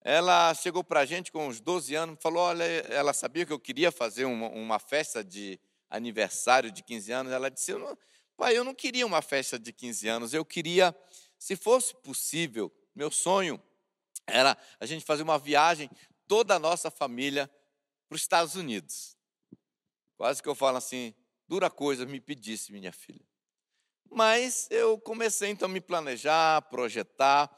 ela 0.00 0.52
chegou 0.54 0.82
para 0.82 0.98
a 0.98 1.04
gente 1.04 1.30
com 1.30 1.46
uns 1.46 1.60
12 1.60 1.94
anos, 1.94 2.18
falou: 2.20 2.42
olha, 2.42 2.64
ela 2.64 3.12
sabia 3.12 3.46
que 3.46 3.52
eu 3.52 3.60
queria 3.60 3.92
fazer 3.92 4.24
uma, 4.24 4.48
uma 4.48 4.80
festa 4.80 5.22
de 5.22 5.60
aniversário 5.88 6.72
de 6.72 6.82
15 6.82 7.12
anos. 7.12 7.32
Ela 7.32 7.48
disse: 7.48 7.72
pai, 8.36 8.58
eu 8.58 8.64
não 8.64 8.74
queria 8.74 9.06
uma 9.06 9.22
festa 9.22 9.56
de 9.56 9.72
15 9.72 10.08
anos, 10.08 10.34
eu 10.34 10.44
queria, 10.44 10.92
se 11.38 11.54
fosse 11.54 11.94
possível, 11.94 12.74
meu 12.92 13.12
sonho 13.12 13.62
era 14.26 14.58
a 14.80 14.84
gente 14.84 15.04
fazer 15.04 15.22
uma 15.22 15.38
viagem, 15.38 15.88
toda 16.26 16.56
a 16.56 16.58
nossa 16.58 16.90
família, 16.90 17.48
para 18.08 18.16
os 18.16 18.22
Estados 18.22 18.56
Unidos. 18.56 19.16
Quase 20.16 20.42
que 20.42 20.48
eu 20.48 20.56
falo 20.56 20.78
assim, 20.78 21.14
dura 21.46 21.70
coisa 21.70 22.04
me 22.04 22.20
pedisse, 22.20 22.72
minha 22.72 22.90
filha. 22.90 23.31
Mas 24.14 24.68
eu 24.70 24.98
comecei 24.98 25.48
então 25.48 25.66
a 25.66 25.72
me 25.72 25.80
planejar, 25.80 26.60
projetar, 26.62 27.50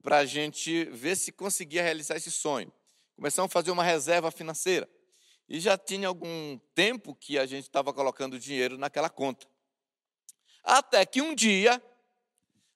para 0.00 0.18
a 0.18 0.24
gente 0.24 0.84
ver 0.84 1.16
se 1.16 1.32
conseguia 1.32 1.82
realizar 1.82 2.16
esse 2.16 2.30
sonho. 2.30 2.72
Começamos 3.16 3.50
a 3.50 3.52
fazer 3.52 3.72
uma 3.72 3.82
reserva 3.82 4.30
financeira. 4.30 4.88
E 5.48 5.58
já 5.58 5.76
tinha 5.76 6.06
algum 6.06 6.56
tempo 6.72 7.16
que 7.16 7.36
a 7.36 7.46
gente 7.46 7.64
estava 7.64 7.92
colocando 7.92 8.38
dinheiro 8.38 8.78
naquela 8.78 9.10
conta. 9.10 9.46
Até 10.62 11.04
que 11.04 11.20
um 11.20 11.34
dia 11.34 11.82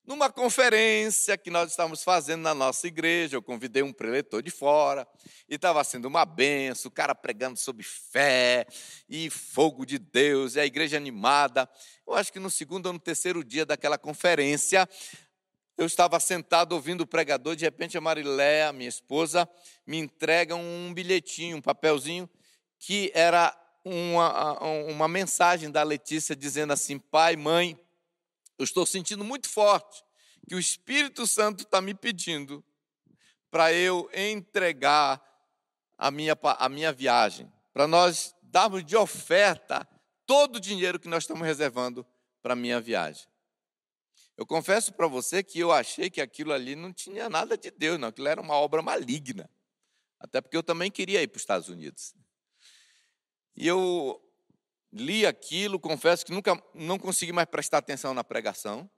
numa 0.04 0.30
conferência 0.30 1.38
que 1.38 1.50
nós 1.50 1.71
estávamos 1.71 2.02
fazendo 2.02 2.42
na 2.42 2.54
nossa 2.54 2.87
igreja, 2.87 3.37
eu 3.37 3.42
convidei 3.42 3.82
um 3.82 3.92
preletor 3.92 4.42
de 4.42 4.50
fora, 4.50 5.06
e 5.49 5.54
estava 5.54 5.82
sendo 5.85 6.06
uma 6.06 6.25
benção, 6.25 6.88
o 6.88 6.92
cara 6.92 7.14
pregando 7.14 7.59
sobre 7.59 7.85
fé 7.85 8.66
e 9.09 9.30
fogo 9.30 9.87
de 9.87 9.99
Deus, 9.99 10.56
e 10.56 10.61
a 10.61 10.66
igreja 10.66 10.97
animada. 10.97 11.68
Eu 12.06 12.14
acho 12.14 12.32
que 12.32 12.40
no 12.40 12.50
segundo 12.50 12.87
ou 12.87 12.92
no 12.92 12.99
terceiro 12.99 13.44
dia 13.44 13.64
daquela 13.64 13.97
conferência, 13.97 14.88
eu 15.78 15.87
estava 15.87 16.18
sentado 16.21 16.73
ouvindo 16.73 17.02
o 17.02 17.06
pregador, 17.06 17.54
de 17.54 17.64
repente 17.64 17.97
a 17.97 18.00
Mariléia, 18.00 18.73
minha 18.73 18.88
esposa, 18.88 19.49
me 19.87 19.99
entrega 19.99 20.54
um 20.54 20.92
bilhetinho, 20.92 21.56
um 21.56 21.62
papelzinho, 21.62 22.28
que 22.78 23.11
era 23.14 23.56
uma, 23.85 24.59
uma 24.88 25.09
mensagem 25.09 25.71
da 25.71 25.82
Letícia 25.82 26.37
dizendo 26.37 26.73
assim: 26.73 26.99
pai, 26.99 27.37
mãe, 27.37 27.78
eu 28.62 28.64
estou 28.64 28.87
sentindo 28.87 29.25
muito 29.25 29.49
forte 29.49 30.04
que 30.49 30.54
o 30.54 30.59
Espírito 30.59 31.26
Santo 31.26 31.64
está 31.64 31.81
me 31.81 31.95
pedindo 31.95 32.64
para 33.50 33.73
eu 33.73 34.09
entregar 34.14 35.21
a 35.99 36.11
minha, 36.11 36.37
a 36.40 36.69
minha 36.69 36.92
viagem, 36.92 37.52
para 37.73 37.87
nós 37.87 38.35
darmos 38.42 38.85
de 38.85 38.97
oferta 38.97 39.87
todo 40.26 40.57
o 40.57 40.61
dinheiro 40.61 40.99
que 40.99 41.09
nós 41.09 41.25
estamos 41.25 41.47
reservando 41.47 42.07
para 42.40 42.54
a 42.54 42.57
minha 42.57 42.81
viagem. 42.81 43.26
Eu 44.37 44.47
confesso 44.47 44.92
para 44.92 45.07
você 45.07 45.42
que 45.42 45.59
eu 45.59 45.71
achei 45.71 46.09
que 46.09 46.21
aquilo 46.21 46.52
ali 46.52 46.75
não 46.75 46.92
tinha 46.92 47.28
nada 47.28 47.57
de 47.57 47.71
Deus, 47.71 47.99
não, 47.99 48.09
aquilo 48.09 48.28
era 48.28 48.40
uma 48.40 48.54
obra 48.54 48.81
maligna. 48.81 49.50
Até 50.19 50.40
porque 50.40 50.57
eu 50.57 50.62
também 50.62 50.90
queria 50.90 51.23
ir 51.23 51.28
para 51.28 51.37
os 51.37 51.42
Estados 51.42 51.69
Unidos. 51.69 52.14
E 53.54 53.66
eu 53.66 54.21
li 54.92 55.25
aquilo, 55.25 55.80
confesso 55.80 56.25
que 56.25 56.32
nunca 56.32 56.61
não 56.75 56.99
consegui 56.99 57.32
mais 57.32 57.49
prestar 57.49 57.78
atenção 57.78 58.12
na 58.12 58.22
pregação. 58.22 58.90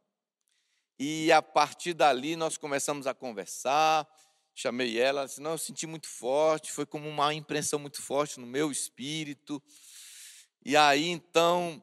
E 0.99 1.31
a 1.33 1.41
partir 1.41 1.95
dali 1.95 2.37
nós 2.37 2.57
começamos 2.57 3.07
a 3.07 3.15
conversar. 3.15 4.09
Chamei 4.55 4.99
ela, 4.99 5.21
ela 5.21 5.27
disse: 5.27 5.41
Não, 5.41 5.53
eu 5.53 5.59
senti 5.59 5.87
muito 5.87 6.09
forte, 6.09 6.73
foi 6.73 6.87
como 6.87 7.09
uma 7.09 7.35
impressão 7.35 7.79
muito 7.79 8.01
forte 8.01 8.39
no 8.39 8.47
meu 8.47 8.71
espírito. 8.71 9.63
E 10.65 10.77
aí 10.77 11.09
então, 11.09 11.83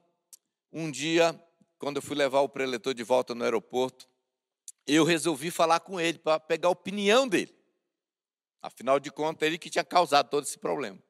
um 0.71 0.89
dia, 0.89 1.39
quando 1.77 1.97
eu 1.97 2.01
fui 2.01 2.15
levar 2.15 2.41
o 2.41 2.49
preletor 2.49 2.93
de 2.93 3.03
volta 3.03 3.35
no 3.35 3.43
aeroporto, 3.43 4.09
eu 4.87 5.03
resolvi 5.03 5.51
falar 5.51 5.81
com 5.81 5.99
ele 5.99 6.17
para 6.17 6.39
pegar 6.39 6.69
a 6.69 6.71
opinião 6.71 7.27
dele. 7.27 7.55
Afinal 8.61 8.99
de 8.99 9.11
contas, 9.11 9.47
ele 9.47 9.57
que 9.57 9.69
tinha 9.69 9.83
causado 9.83 10.29
todo 10.29 10.43
esse 10.43 10.57
problema. 10.57 11.01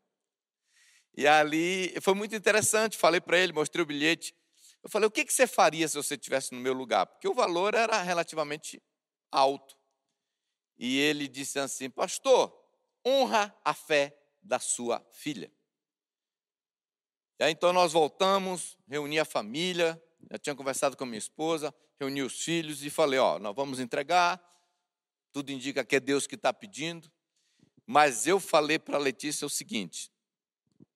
E 1.16 1.28
ali 1.28 1.94
foi 2.02 2.14
muito 2.14 2.36
interessante, 2.36 2.98
falei 2.98 3.20
para 3.20 3.38
ele, 3.38 3.54
mostrei 3.54 3.84
o 3.84 3.86
bilhete. 3.86 4.34
Eu 4.84 4.90
falei: 4.90 5.08
o 5.08 5.12
que, 5.12 5.26
que 5.26 5.34
você 5.34 5.46
faria 5.46 5.88
se 5.88 5.96
você 5.96 6.16
estivesse 6.16 6.54
no 6.54 6.60
meu 6.60 6.74
lugar? 6.74 7.06
Porque 7.06 7.28
o 7.28 7.34
valor 7.34 7.74
era 7.76 8.02
relativamente 8.02 8.82
alto. 9.32 9.76
E 10.78 10.98
ele 11.00 11.28
disse 11.28 11.60
assim: 11.60 11.90
Pastor, 11.90 12.52
honra 13.06 13.56
a 13.64 13.74
fé 13.74 14.18
da 14.42 14.60
sua 14.60 15.06
filha. 15.12 15.52
E 17.40 17.44
aí 17.44 17.52
então 17.52 17.74
nós 17.74 17.94
voltamos, 17.94 18.78
reuni 18.88 19.20
a 19.20 19.26
família, 19.26 20.02
já 20.30 20.38
tinha 20.38 20.56
conversado 20.56 20.96
com 20.96 21.04
a 21.04 21.08
minha 21.08 21.18
esposa, 21.18 21.74
reuni 22.00 22.22
os 22.22 22.42
filhos 22.42 22.84
e 22.84 22.90
falei: 22.90 23.20
Ó, 23.20 23.38
nós 23.40 23.56
vamos 23.56 23.80
entregar, 23.80 24.42
tudo 25.32 25.52
indica 25.52 25.84
que 25.84 25.96
é 25.96 26.00
Deus 26.00 26.26
que 26.26 26.36
está 26.36 26.54
pedindo. 26.54 27.12
Mas 27.86 28.26
eu 28.26 28.40
falei 28.40 28.80
para 28.80 28.96
a 28.98 29.00
Letícia 29.00 29.46
o 29.46 29.50
seguinte: 29.50 30.12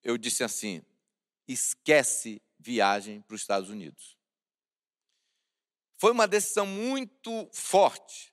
eu 0.06 0.16
disse 0.16 0.44
assim: 0.44 0.82
esquece 1.48 2.40
viagem 2.60 3.20
para 3.22 3.34
os 3.34 3.40
Estados 3.40 3.68
Unidos. 3.68 4.16
Foi 5.98 6.12
uma 6.12 6.28
decisão 6.28 6.64
muito 6.64 7.50
forte, 7.52 8.32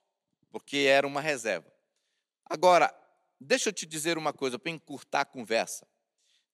porque 0.52 0.78
era 0.78 1.08
uma 1.08 1.20
reserva. 1.20 1.74
Agora, 2.46 2.94
deixa 3.40 3.70
eu 3.70 3.74
te 3.74 3.88
dizer 3.88 4.20
uma 4.20 4.32
coisa 4.32 4.60
para 4.60 4.72
encurtar 4.72 5.22
a 5.22 5.26
conversa. 5.26 5.88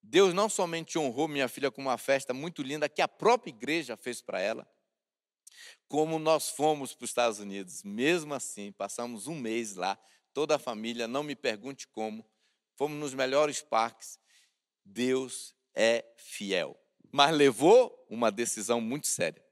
Deus 0.01 0.33
não 0.33 0.47
somente 0.47 0.97
honrou 0.97 1.27
minha 1.27 1.49
filha 1.49 1.69
com 1.69 1.81
uma 1.81 1.97
festa 1.97 2.33
muito 2.33 2.61
linda 2.61 2.88
que 2.88 3.01
a 3.01 3.07
própria 3.07 3.49
igreja 3.49 3.97
fez 3.97 4.21
para 4.21 4.39
ela, 4.39 4.65
como 5.89 6.17
nós 6.17 6.49
fomos 6.49 6.93
para 6.93 7.03
os 7.03 7.09
Estados 7.09 7.39
Unidos. 7.39 7.83
Mesmo 7.83 8.33
assim, 8.33 8.71
passamos 8.71 9.27
um 9.27 9.35
mês 9.35 9.75
lá, 9.75 9.99
toda 10.33 10.55
a 10.55 10.59
família, 10.59 11.09
não 11.09 11.23
me 11.23 11.35
pergunte 11.35 11.88
como, 11.89 12.25
fomos 12.77 12.97
nos 12.97 13.13
melhores 13.13 13.61
parques. 13.61 14.17
Deus 14.89 15.55
é 15.75 16.05
fiel 16.17 16.79
mas 17.12 17.36
levou 17.36 18.05
uma 18.10 18.31
decisão 18.31 18.79
muito 18.79 19.08
séria. 19.08 19.43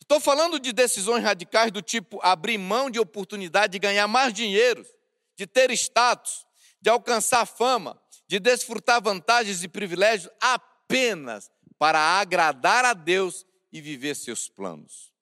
Estou 0.00 0.20
falando 0.20 0.60
de 0.60 0.72
decisões 0.72 1.22
radicais 1.22 1.72
do 1.72 1.82
tipo 1.82 2.20
abrir 2.22 2.58
mão 2.58 2.90
de 2.90 3.00
oportunidade 3.00 3.72
de 3.72 3.78
ganhar 3.78 4.06
mais 4.06 4.32
dinheiro, 4.32 4.86
de 5.34 5.46
ter 5.46 5.70
status, 5.72 6.46
de 6.80 6.88
alcançar 6.88 7.44
fama, 7.44 8.00
de 8.28 8.38
desfrutar 8.38 9.02
vantagens 9.02 9.62
e 9.62 9.68
privilégios 9.68 10.32
apenas 10.40 11.50
para 11.78 11.98
agradar 11.98 12.84
a 12.84 12.94
Deus 12.94 13.44
e 13.72 13.80
viver 13.80 14.14
seus 14.14 14.48
planos. 14.48 15.12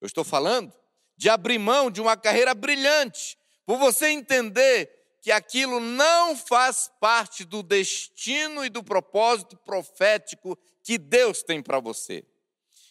Eu 0.00 0.06
estou 0.06 0.24
falando 0.24 0.72
de 1.16 1.28
abrir 1.28 1.58
mão 1.58 1.90
de 1.90 2.00
uma 2.00 2.16
carreira 2.16 2.54
brilhante, 2.54 3.38
por 3.64 3.78
você 3.78 4.08
entender 4.08 4.90
que 5.24 5.32
aquilo 5.32 5.80
não 5.80 6.36
faz 6.36 6.92
parte 7.00 7.46
do 7.46 7.62
destino 7.62 8.62
e 8.62 8.68
do 8.68 8.84
propósito 8.84 9.56
profético 9.56 10.54
que 10.82 10.98
Deus 10.98 11.42
tem 11.42 11.62
para 11.62 11.80
você. 11.80 12.26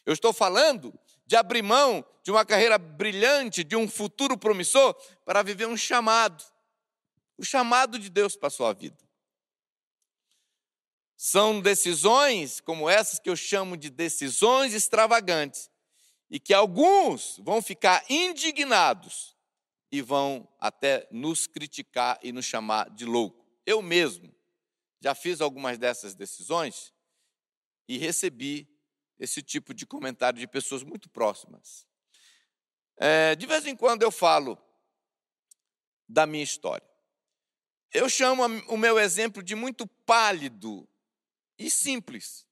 Eu 0.04 0.14
estou 0.14 0.34
falando 0.34 0.92
de 1.28 1.36
abrir 1.36 1.62
mão 1.62 2.04
de 2.24 2.32
uma 2.32 2.44
carreira 2.44 2.80
brilhante, 2.80 3.64
de 3.64 3.76
um 3.76 3.88
futuro 3.88 4.36
promissor, 4.36 4.96
para 5.24 5.44
viver 5.44 5.68
um 5.68 5.78
chamado 5.78 6.44
o 7.38 7.46
chamado 7.46 8.00
de 8.00 8.10
Deus 8.10 8.36
para 8.36 8.48
a 8.48 8.52
sua 8.52 8.74
vida. 8.74 8.98
São 11.16 11.62
decisões 11.62 12.60
como 12.60 12.90
essas 12.90 13.20
que 13.20 13.30
eu 13.30 13.36
chamo 13.36 13.78
de 13.78 13.92
decisões 13.92 14.74
extravagantes, 14.74 15.70
e 16.32 16.40
que 16.40 16.54
alguns 16.54 17.38
vão 17.44 17.62
ficar 17.62 18.04
indignados 18.10 19.33
e 19.94 20.02
vão 20.02 20.50
até 20.60 21.08
nos 21.12 21.46
criticar 21.46 22.20
e 22.24 22.32
nos 22.32 22.46
chamar 22.46 22.90
de 22.90 23.06
louco. 23.06 23.46
Eu 23.64 23.80
mesmo 23.80 24.34
já 25.00 25.14
fiz 25.14 25.40
algumas 25.40 25.78
dessas 25.78 26.16
decisões 26.16 26.92
e 27.88 28.00
recebi 28.00 28.68
esse 29.20 29.44
tipo 29.44 29.72
de 29.72 29.86
comentário 29.86 30.40
de 30.40 30.48
pessoas 30.48 30.82
muito 30.82 31.08
próximas. 31.12 31.86
É, 32.98 33.36
de 33.36 33.46
vez 33.46 33.68
em 33.68 33.76
quando 33.76 34.02
eu 34.02 34.10
falo 34.10 34.58
da 36.10 36.26
minha 36.26 36.44
história. 36.44 36.90
Eu 37.92 38.10
chamo 38.10 38.44
o 38.70 38.78
meu 38.78 38.98
exemplo 38.98 39.44
de 39.44 39.54
muito 39.54 39.86
pálido 40.08 40.90
e 41.56 41.70
simples, 41.70 42.48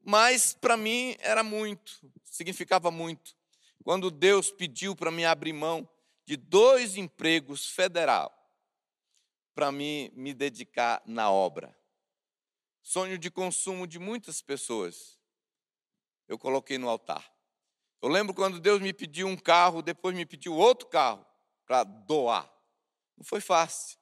mas 0.00 0.54
para 0.54 0.78
mim 0.78 1.14
era 1.18 1.42
muito, 1.42 2.10
significava 2.24 2.90
muito. 2.90 3.36
Quando 3.84 4.10
Deus 4.10 4.50
pediu 4.50 4.96
para 4.96 5.10
mim 5.10 5.24
abrir 5.24 5.52
mão 5.52 5.86
de 6.28 6.36
dois 6.36 6.96
empregos 6.96 7.70
federal 7.70 8.30
para 9.54 9.72
mim 9.72 10.10
me 10.14 10.34
dedicar 10.34 11.02
na 11.06 11.30
obra 11.30 11.74
sonho 12.88 13.18
de 13.18 13.30
consumo 13.30 13.86
de 13.86 13.98
muitas 13.98 14.40
pessoas, 14.40 15.18
eu 16.26 16.38
coloquei 16.38 16.78
no 16.78 16.88
altar. 16.88 17.30
Eu 18.00 18.08
lembro 18.08 18.34
quando 18.34 18.58
Deus 18.58 18.80
me 18.80 18.94
pediu 18.94 19.26
um 19.26 19.36
carro, 19.36 19.82
depois 19.82 20.16
me 20.16 20.24
pediu 20.24 20.54
outro 20.54 20.88
carro 20.88 21.26
para 21.66 21.84
doar. 21.84 22.50
Não 23.14 23.24
foi 23.24 23.42
fácil. 23.42 23.98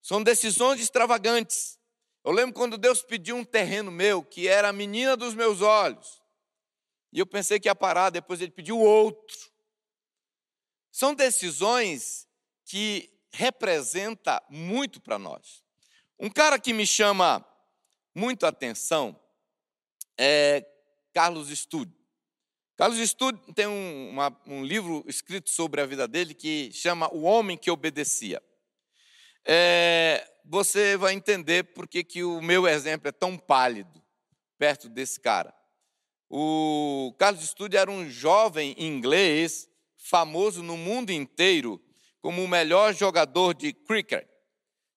São 0.00 0.24
decisões 0.24 0.80
extravagantes. 0.80 1.78
Eu 2.24 2.32
lembro 2.32 2.52
quando 2.52 2.76
Deus 2.76 3.00
pediu 3.02 3.36
um 3.36 3.44
terreno 3.44 3.92
meu, 3.92 4.24
que 4.24 4.48
era 4.48 4.70
a 4.70 4.72
menina 4.72 5.16
dos 5.16 5.34
meus 5.34 5.60
olhos. 5.60 6.20
E 7.12 7.20
eu 7.20 7.26
pensei 7.26 7.60
que 7.60 7.68
ia 7.68 7.76
parar, 7.76 8.10
depois 8.10 8.40
ele 8.40 8.50
pediu 8.50 8.76
outro. 8.76 9.51
São 10.92 11.14
decisões 11.14 12.28
que 12.66 13.10
representam 13.32 14.38
muito 14.50 15.00
para 15.00 15.18
nós. 15.18 15.64
Um 16.20 16.28
cara 16.28 16.58
que 16.58 16.74
me 16.74 16.86
chama 16.86 17.44
muito 18.14 18.44
atenção 18.44 19.18
é 20.18 20.64
Carlos 21.14 21.48
Studd. 21.48 21.90
Carlos 22.76 22.98
Studd 22.98 23.40
tem 23.54 23.66
um, 23.66 24.10
uma, 24.10 24.40
um, 24.46 24.62
livro 24.62 25.02
escrito 25.06 25.48
sobre 25.48 25.80
a 25.80 25.86
vida 25.86 26.06
dele 26.06 26.34
que 26.34 26.70
chama 26.72 27.12
O 27.12 27.22
Homem 27.22 27.56
que 27.56 27.70
Obedecia. 27.70 28.42
É, 29.44 30.30
você 30.44 30.96
vai 30.96 31.14
entender 31.14 31.64
por 31.74 31.88
que, 31.88 32.04
que 32.04 32.22
o 32.22 32.42
meu 32.42 32.68
exemplo 32.68 33.08
é 33.08 33.12
tão 33.12 33.38
pálido 33.38 34.02
perto 34.58 34.90
desse 34.90 35.18
cara. 35.18 35.54
O 36.28 37.14
Carlos 37.18 37.44
Studd 37.48 37.76
era 37.76 37.90
um 37.90 38.08
jovem 38.08 38.74
inglês 38.78 39.68
famoso 40.02 40.62
no 40.62 40.76
mundo 40.76 41.10
inteiro 41.10 41.80
como 42.20 42.42
o 42.42 42.48
melhor 42.48 42.94
jogador 42.94 43.54
de 43.54 43.72
cricket 43.72 44.26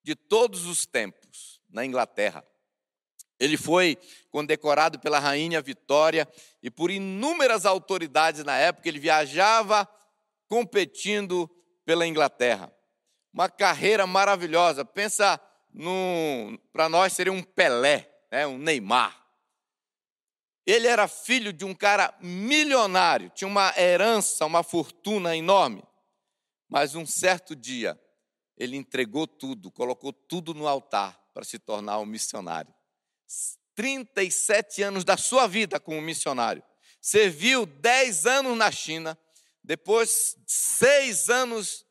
de 0.04 0.16
todos 0.16 0.66
os 0.66 0.86
tempos 0.86 1.62
na 1.70 1.86
Inglaterra. 1.86 2.46
Ele 3.40 3.58
foi 3.58 3.98
condecorado 4.30 5.00
pela 5.00 5.20
rainha 5.20 5.62
Vitória 5.62 6.28
e 6.62 6.70
por 6.70 6.90
inúmeras 6.90 7.66
autoridades 7.66 8.44
na 8.44 8.56
época. 8.56 8.88
Ele 8.88 9.00
viajava 9.00 9.88
competindo 10.48 11.50
pela 11.84 12.08
Inglaterra. 12.08 12.72
Uma 13.34 13.50
carreira 13.50 14.08
maravilhosa. 14.08 14.86
Pensa 14.86 15.40
para 16.72 16.88
nós 16.88 17.12
seria 17.12 17.34
um 17.34 17.44
Pelé, 17.44 18.10
né? 18.32 18.48
um 18.48 18.58
Neymar. 18.58 19.25
Ele 20.66 20.88
era 20.88 21.08
filho 21.08 21.54
de 21.54 21.64
um 21.64 21.76
cara 21.76 22.14
milionário, 22.20 23.30
tinha 23.30 23.48
uma 23.48 23.74
herança, 23.78 24.46
uma 24.46 24.64
fortuna 24.64 25.36
enorme. 25.36 25.84
Mas 26.68 26.96
um 26.96 27.06
certo 27.06 27.56
dia, 27.56 28.00
ele 28.58 28.76
entregou 28.76 29.28
tudo, 29.28 29.72
colocou 29.72 30.12
tudo 30.12 30.54
no 30.54 30.68
altar 30.68 31.20
para 31.34 31.44
se 31.44 31.60
tornar 31.60 32.00
um 32.00 32.06
missionário. 32.06 32.74
37 33.76 34.82
anos 34.82 35.04
da 35.04 35.18
sua 35.18 35.48
vida 35.48 35.80
como 35.80 36.02
missionário. 36.02 36.64
Serviu 37.00 37.66
10 37.66 38.26
anos 38.26 38.58
na 38.58 38.72
China, 38.72 39.18
depois 39.64 40.36
seis 40.48 41.30
anos 41.30 41.86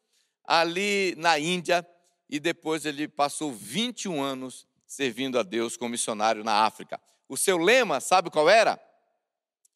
ali 0.45 1.15
na 1.17 1.39
Índia, 1.39 1.87
e 2.29 2.41
depois 2.41 2.85
ele 2.85 3.07
passou 3.07 3.53
21 3.53 4.21
anos 4.23 4.67
servindo 4.87 5.39
a 5.39 5.43
Deus 5.43 5.77
como 5.77 5.91
missionário 5.91 6.43
na 6.43 6.65
África. 6.65 7.01
O 7.35 7.37
seu 7.37 7.59
lema, 7.59 8.01
sabe 8.01 8.31
qual 8.31 8.49
era? 8.49 8.81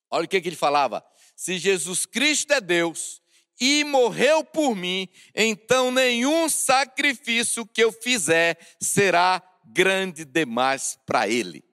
Olha 0.08 0.26
o 0.26 0.28
que, 0.28 0.40
que 0.40 0.48
ele 0.48 0.54
falava: 0.54 1.04
se 1.34 1.58
Jesus 1.58 2.06
Cristo 2.06 2.52
é 2.52 2.60
Deus, 2.60 3.20
e 3.60 3.82
morreu 3.82 4.44
por 4.44 4.76
mim, 4.76 5.08
então 5.34 5.90
nenhum 5.90 6.48
sacrifício 6.48 7.66
que 7.66 7.82
eu 7.82 7.90
fizer 7.90 8.56
será 8.80 9.42
grande 9.64 10.24
demais 10.24 11.00
para 11.04 11.26
ele. 11.26 11.64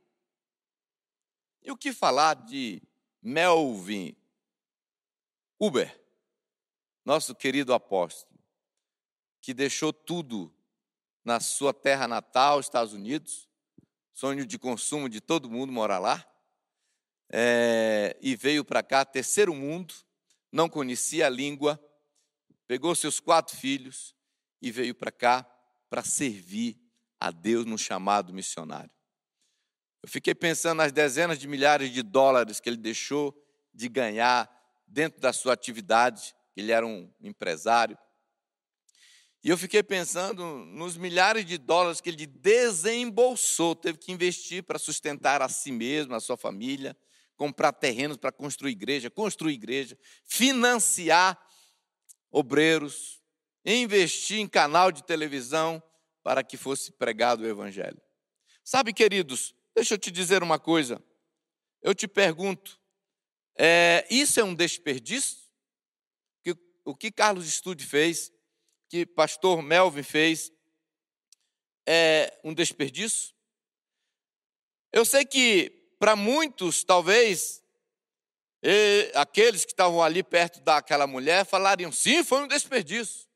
E 1.61 1.71
o 1.71 1.77
que 1.77 1.93
falar 1.93 2.33
de 2.33 2.81
Melvin 3.21 4.15
Uber, 5.59 5.95
nosso 7.05 7.35
querido 7.35 7.75
apóstolo, 7.75 8.39
que 9.39 9.53
deixou 9.53 9.93
tudo 9.93 10.51
na 11.23 11.39
sua 11.39 11.75
terra 11.75 12.07
natal, 12.07 12.59
Estados 12.59 12.93
Unidos, 12.93 13.47
sonho 14.15 14.45
de 14.45 14.57
consumo 14.57 15.09
de 15.09 15.19
todo 15.19 15.49
mundo 15.49 15.73
morar 15.73 15.99
lá, 15.99 16.25
é, 17.29 18.17
e 18.21 18.33
veio 18.33 18.63
para 18.63 18.81
cá, 18.81 19.03
terceiro 19.03 19.53
mundo, 19.53 19.93
não 20.49 20.69
conhecia 20.69 21.27
a 21.27 21.29
língua, 21.29 21.77
pegou 22.65 22.95
seus 22.95 23.19
quatro 23.19 23.57
filhos 23.57 24.15
e 24.61 24.71
veio 24.71 24.95
para 24.95 25.11
cá 25.11 25.43
para 25.89 26.01
servir 26.01 26.79
a 27.19 27.29
Deus 27.29 27.65
no 27.65 27.77
chamado 27.77 28.33
missionário. 28.33 28.89
Eu 30.01 30.07
fiquei 30.07 30.33
pensando 30.33 30.77
nas 30.77 30.93
dezenas 30.93 31.37
de 31.37 31.45
milhares 31.45 31.91
de 31.91 32.01
dólares 32.01 32.61
que 32.61 32.69
ele 32.69 32.77
deixou 32.77 33.35
de 33.73 33.89
ganhar 33.89 34.49
dentro 34.87 35.19
da 35.19 35.33
sua 35.33 35.53
atividade, 35.53 36.33
ele 36.55 36.71
era 36.71 36.87
um 36.87 37.11
empresário. 37.19 37.97
E 39.45 39.49
eu 39.49 39.59
fiquei 39.59 39.83
pensando 39.83 40.43
nos 40.43 40.97
milhares 40.97 41.45
de 41.45 41.59
dólares 41.59 42.01
que 42.01 42.09
ele 42.09 42.25
desembolsou, 42.25 43.75
teve 43.75 43.99
que 43.99 44.11
investir 44.11 44.63
para 44.63 44.79
sustentar 44.79 45.39
a 45.39 45.47
si 45.47 45.71
mesmo, 45.71 46.15
a 46.15 46.19
sua 46.19 46.35
família, 46.35 46.97
comprar 47.35 47.71
terrenos 47.71 48.17
para 48.17 48.31
construir 48.31 48.71
igreja, 48.71 49.07
construir 49.07 49.53
igreja, 49.53 49.95
financiar 50.25 51.39
obreiros, 52.31 53.21
investir 53.63 54.39
em 54.39 54.47
canal 54.47 54.91
de 54.91 55.03
televisão 55.03 55.79
para 56.23 56.43
que 56.43 56.57
fosse 56.57 56.91
pregado 56.91 57.43
o 57.43 57.47
evangelho. 57.47 58.01
Sabe, 58.63 58.91
queridos, 58.93 59.53
deixa 59.75 59.93
eu 59.93 59.99
te 59.99 60.09
dizer 60.09 60.41
uma 60.41 60.57
coisa. 60.57 60.99
Eu 61.83 61.93
te 61.93 62.07
pergunto, 62.07 62.81
é, 63.55 64.07
isso 64.09 64.39
é 64.39 64.43
um 64.43 64.55
desperdício? 64.55 65.37
O 66.83 66.95
que 66.95 67.11
Carlos 67.11 67.47
Estude 67.47 67.85
fez 67.85 68.31
que 68.95 69.05
pastor 69.05 69.61
Melvin 69.61 70.03
fez 70.03 70.53
é 71.85 72.39
um 72.45 72.53
desperdício? 72.53 73.35
Eu 74.89 75.03
sei 75.03 75.25
que 75.25 75.69
para 75.99 76.15
muitos, 76.15 76.81
talvez, 76.81 77.61
aqueles 79.13 79.65
que 79.65 79.73
estavam 79.73 80.01
ali 80.01 80.23
perto 80.23 80.61
daquela 80.61 81.05
mulher 81.05 81.45
falariam: 81.45 81.91
sim, 81.91 82.23
foi 82.23 82.43
um 82.43 82.47
desperdício. 82.47 83.27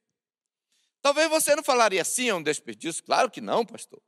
Talvez 1.01 1.29
você 1.29 1.53
não 1.57 1.63
falaria 1.63 2.05
sim, 2.05 2.29
é 2.29 2.33
um 2.33 2.41
desperdício. 2.41 3.03
Claro 3.03 3.29
que 3.29 3.41
não, 3.41 3.65
pastor. 3.65 4.01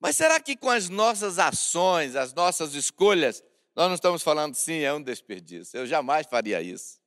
Mas 0.00 0.16
será 0.16 0.40
que 0.40 0.56
com 0.56 0.70
as 0.70 0.88
nossas 0.88 1.38
ações, 1.38 2.16
as 2.16 2.32
nossas 2.32 2.74
escolhas, 2.74 3.44
nós 3.76 3.88
não 3.88 3.94
estamos 3.94 4.22
falando 4.22 4.54
sim, 4.54 4.80
é 4.80 4.92
um 4.92 5.02
desperdício? 5.02 5.76
Eu 5.78 5.86
jamais 5.86 6.26
faria 6.26 6.62
isso. 6.62 6.98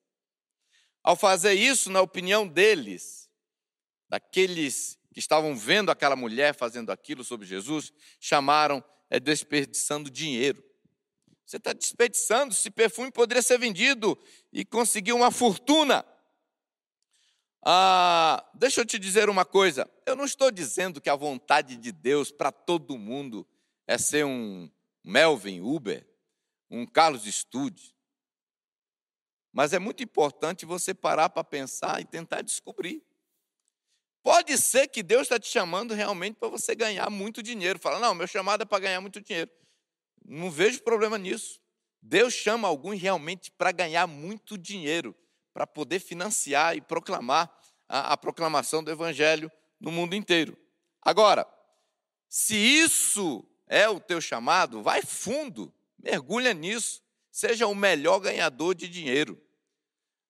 Ao 1.04 1.16
fazer 1.16 1.54
isso, 1.54 1.90
na 1.90 2.02
opinião 2.02 2.48
deles, 2.48 3.25
daqueles 4.16 4.98
que 5.14 5.20
estavam 5.20 5.54
vendo 5.58 5.92
aquela 5.92 6.16
mulher 6.16 6.56
fazendo 6.56 6.90
aquilo 6.90 7.22
sobre 7.22 7.46
Jesus, 7.46 7.92
chamaram 8.18 8.82
é 9.10 9.20
desperdiçando 9.20 10.10
dinheiro. 10.10 10.64
Você 11.46 11.58
está 11.58 11.74
desperdiçando, 11.74 12.54
esse 12.54 12.72
perfume 12.72 13.12
poderia 13.12 13.42
ser 13.42 13.60
vendido 13.60 14.18
e 14.54 14.64
conseguir 14.64 15.12
uma 15.12 15.32
fortuna. 15.32 16.06
Ah, 17.62 18.50
deixa 18.54 18.82
eu 18.82 18.86
te 18.86 18.98
dizer 18.98 19.30
uma 19.30 19.44
coisa, 19.44 19.90
eu 20.06 20.16
não 20.16 20.24
estou 20.24 20.50
dizendo 20.50 21.02
que 21.02 21.10
a 21.10 21.16
vontade 21.16 21.76
de 21.76 21.92
Deus 21.92 22.32
para 22.32 22.54
todo 22.54 22.98
mundo 22.98 23.46
é 23.86 23.98
ser 23.98 24.26
um 24.26 24.70
Melvin 25.04 25.60
Uber, 25.60 26.08
um 26.72 26.86
Carlos 26.86 27.24
Stude. 27.24 27.94
Mas 29.52 29.74
é 29.74 29.80
muito 29.80 30.02
importante 30.02 30.66
você 30.66 30.94
parar 30.94 31.30
para 31.30 31.44
pensar 31.44 32.00
e 32.00 32.06
tentar 32.06 32.42
descobrir. 32.42 33.04
Pode 34.26 34.58
ser 34.58 34.88
que 34.88 35.04
Deus 35.04 35.22
está 35.22 35.40
te 35.40 35.48
chamando 35.48 35.94
realmente 35.94 36.38
para 36.40 36.50
você 36.50 36.74
ganhar 36.74 37.12
muito 37.12 37.44
dinheiro. 37.44 37.78
Fala, 37.78 38.00
não, 38.00 38.16
meu 38.16 38.26
chamado 38.26 38.64
é 38.64 38.66
para 38.66 38.80
ganhar 38.80 39.00
muito 39.00 39.22
dinheiro. 39.22 39.52
Não 40.26 40.50
vejo 40.50 40.82
problema 40.82 41.16
nisso. 41.16 41.62
Deus 42.02 42.34
chama 42.34 42.68
alguns 42.68 43.00
realmente 43.00 43.52
para 43.52 43.72
ganhar 43.72 44.08
muito 44.08 44.58
dinheiro, 44.58 45.16
para 45.54 45.68
poder 45.68 46.00
financiar 46.00 46.76
e 46.76 46.82
proclamar 46.82 47.56
a, 47.88 48.14
a 48.14 48.18
proclamação 48.18 48.84
do 48.84 48.90
Evangelho 48.90 49.52
no 49.80 49.92
mundo 49.92 50.16
inteiro. 50.16 50.58
Agora, 51.04 51.48
se 52.28 52.56
isso 52.56 53.48
é 53.68 53.88
o 53.88 54.00
teu 54.00 54.20
chamado, 54.20 54.82
vai 54.82 55.04
fundo, 55.04 55.72
mergulha 56.00 56.52
nisso, 56.52 57.00
seja 57.32 57.68
o 57.68 57.76
melhor 57.76 58.18
ganhador 58.18 58.74
de 58.74 58.88
dinheiro. 58.88 59.40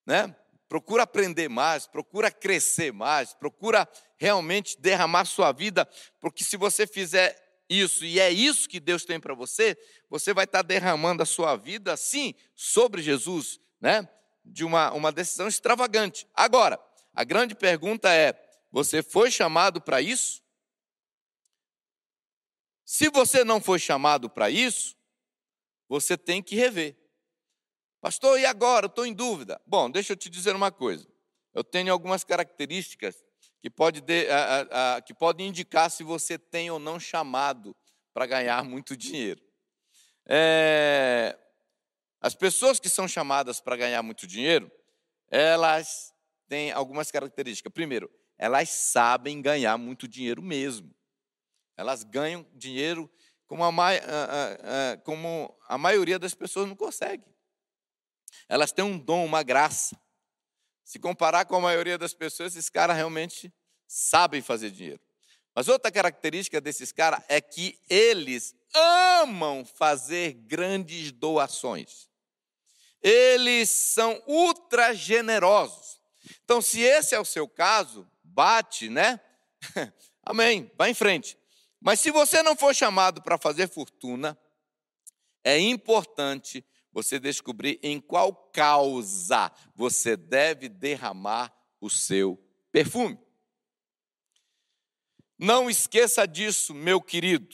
Né? 0.05 0.35
Procura 0.67 1.03
aprender 1.03 1.49
mais, 1.49 1.87
procura 1.87 2.31
crescer 2.31 2.91
mais, 2.91 3.33
procura 3.33 3.87
realmente 4.17 4.79
derramar 4.79 5.25
sua 5.25 5.51
vida, 5.51 5.87
porque 6.19 6.43
se 6.43 6.57
você 6.57 6.87
fizer 6.87 7.41
isso 7.69 8.05
e 8.05 8.19
é 8.19 8.31
isso 8.31 8.69
que 8.69 8.79
Deus 8.79 9.05
tem 9.05 9.19
para 9.19 9.33
você, 9.33 9.77
você 10.09 10.33
vai 10.33 10.45
estar 10.45 10.61
derramando 10.61 11.23
a 11.23 11.25
sua 11.25 11.55
vida, 11.55 11.97
sim, 11.97 12.33
sobre 12.55 13.01
Jesus, 13.01 13.59
né? 13.81 14.07
De 14.43 14.63
uma, 14.63 14.91
uma 14.91 15.11
decisão 15.11 15.47
extravagante. 15.47 16.27
Agora, 16.33 16.79
a 17.13 17.23
grande 17.23 17.55
pergunta 17.55 18.13
é: 18.13 18.39
você 18.71 19.01
foi 19.01 19.31
chamado 19.31 19.81
para 19.81 20.01
isso? 20.01 20.43
Se 22.83 23.09
você 23.09 23.43
não 23.43 23.59
foi 23.59 23.79
chamado 23.79 24.29
para 24.29 24.49
isso, 24.49 24.95
você 25.89 26.15
tem 26.15 26.41
que 26.41 26.55
rever. 26.55 26.95
Pastor, 28.05 28.39
e 28.39 28.45
agora? 28.45 28.85
Estou 28.85 29.03
em 29.03 29.11
dúvida. 29.11 29.59
Bom, 29.65 29.89
deixa 29.89 30.13
eu 30.13 30.15
te 30.15 30.29
dizer 30.29 30.55
uma 30.55 30.71
coisa. 30.71 31.07
Eu 31.55 31.63
tenho 31.63 31.91
algumas 31.91 32.23
características 32.23 33.15
que, 33.59 33.67
que 35.07 35.13
podem 35.15 35.47
indicar 35.47 35.89
se 35.89 36.03
você 36.03 36.37
tem 36.37 36.69
ou 36.69 36.77
não 36.77 36.99
chamado 36.99 37.75
para 38.13 38.27
ganhar 38.27 38.63
muito 38.63 38.95
dinheiro. 38.95 39.41
É, 40.23 41.35
as 42.21 42.35
pessoas 42.35 42.79
que 42.79 42.89
são 42.89 43.07
chamadas 43.07 43.59
para 43.59 43.75
ganhar 43.75 44.03
muito 44.03 44.27
dinheiro, 44.27 44.71
elas 45.31 46.13
têm 46.47 46.71
algumas 46.71 47.09
características. 47.09 47.73
Primeiro, 47.73 48.07
elas 48.37 48.69
sabem 48.69 49.41
ganhar 49.41 49.79
muito 49.79 50.07
dinheiro 50.07 50.43
mesmo. 50.43 50.93
Elas 51.75 52.03
ganham 52.03 52.45
dinheiro 52.53 53.11
como 53.47 53.63
a, 53.63 53.71
como 55.03 55.57
a 55.67 55.75
maioria 55.75 56.19
das 56.19 56.35
pessoas 56.35 56.69
não 56.69 56.75
consegue. 56.75 57.34
Elas 58.47 58.71
têm 58.71 58.85
um 58.85 58.97
dom, 58.97 59.25
uma 59.25 59.43
graça. 59.43 59.99
Se 60.83 60.99
comparar 60.99 61.45
com 61.45 61.55
a 61.55 61.61
maioria 61.61 61.97
das 61.97 62.13
pessoas, 62.13 62.55
esses 62.55 62.69
caras 62.69 62.95
realmente 62.95 63.53
sabem 63.87 64.41
fazer 64.41 64.71
dinheiro. 64.71 65.01
Mas 65.55 65.67
outra 65.67 65.91
característica 65.91 66.59
desses 66.59 66.91
caras 66.91 67.23
é 67.29 67.39
que 67.39 67.79
eles 67.89 68.53
amam 68.73 69.65
fazer 69.65 70.33
grandes 70.33 71.11
doações. 71.11 72.09
Eles 73.01 73.69
são 73.69 74.21
ultra 74.27 74.93
generosos. 74.93 76.01
Então, 76.43 76.61
se 76.61 76.81
esse 76.81 77.15
é 77.15 77.19
o 77.19 77.25
seu 77.25 77.47
caso, 77.47 78.05
bate, 78.23 78.89
né? 78.89 79.19
Amém, 80.23 80.69
vá 80.77 80.89
em 80.89 80.93
frente. 80.93 81.37
Mas 81.79 81.99
se 81.99 82.11
você 82.11 82.41
não 82.43 82.55
for 82.55 82.73
chamado 82.75 83.21
para 83.21 83.37
fazer 83.37 83.69
fortuna, 83.69 84.37
é 85.43 85.59
importante 85.59 86.65
você 86.95 87.19
descobrir 87.19 87.77
em 87.83 87.99
qual 87.99 88.33
causa 88.53 89.51
você 89.75 90.15
deve 90.15 90.69
derramar 90.69 91.53
o 91.81 91.89
seu 91.89 92.41
perfume. 92.71 93.19
Não 95.37 95.69
esqueça 95.69 96.25
disso, 96.25 96.73
meu 96.73 97.01
querido. 97.01 97.53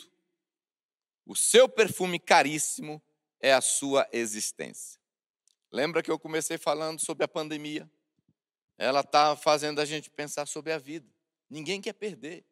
O 1.26 1.36
seu 1.36 1.68
perfume 1.68 2.20
caríssimo 2.20 3.02
é 3.40 3.52
a 3.52 3.62
sua 3.62 4.08
existência. 4.12 5.02
Lembra 5.72 6.04
que 6.04 6.12
eu 6.12 6.20
comecei 6.20 6.60
falando 6.60 7.04
sobre 7.04 7.24
a 7.24 7.28
pandemia? 7.28 7.90
Ela 8.78 9.00
está 9.00 9.36
fazendo 9.36 9.82
a 9.82 9.86
gente 9.86 10.08
pensar 10.12 10.46
sobre 10.46 10.72
a 10.72 10.78
vida. 10.78 11.12
Ninguém 11.50 11.82
quer 11.82 11.94
perder. 11.94 12.46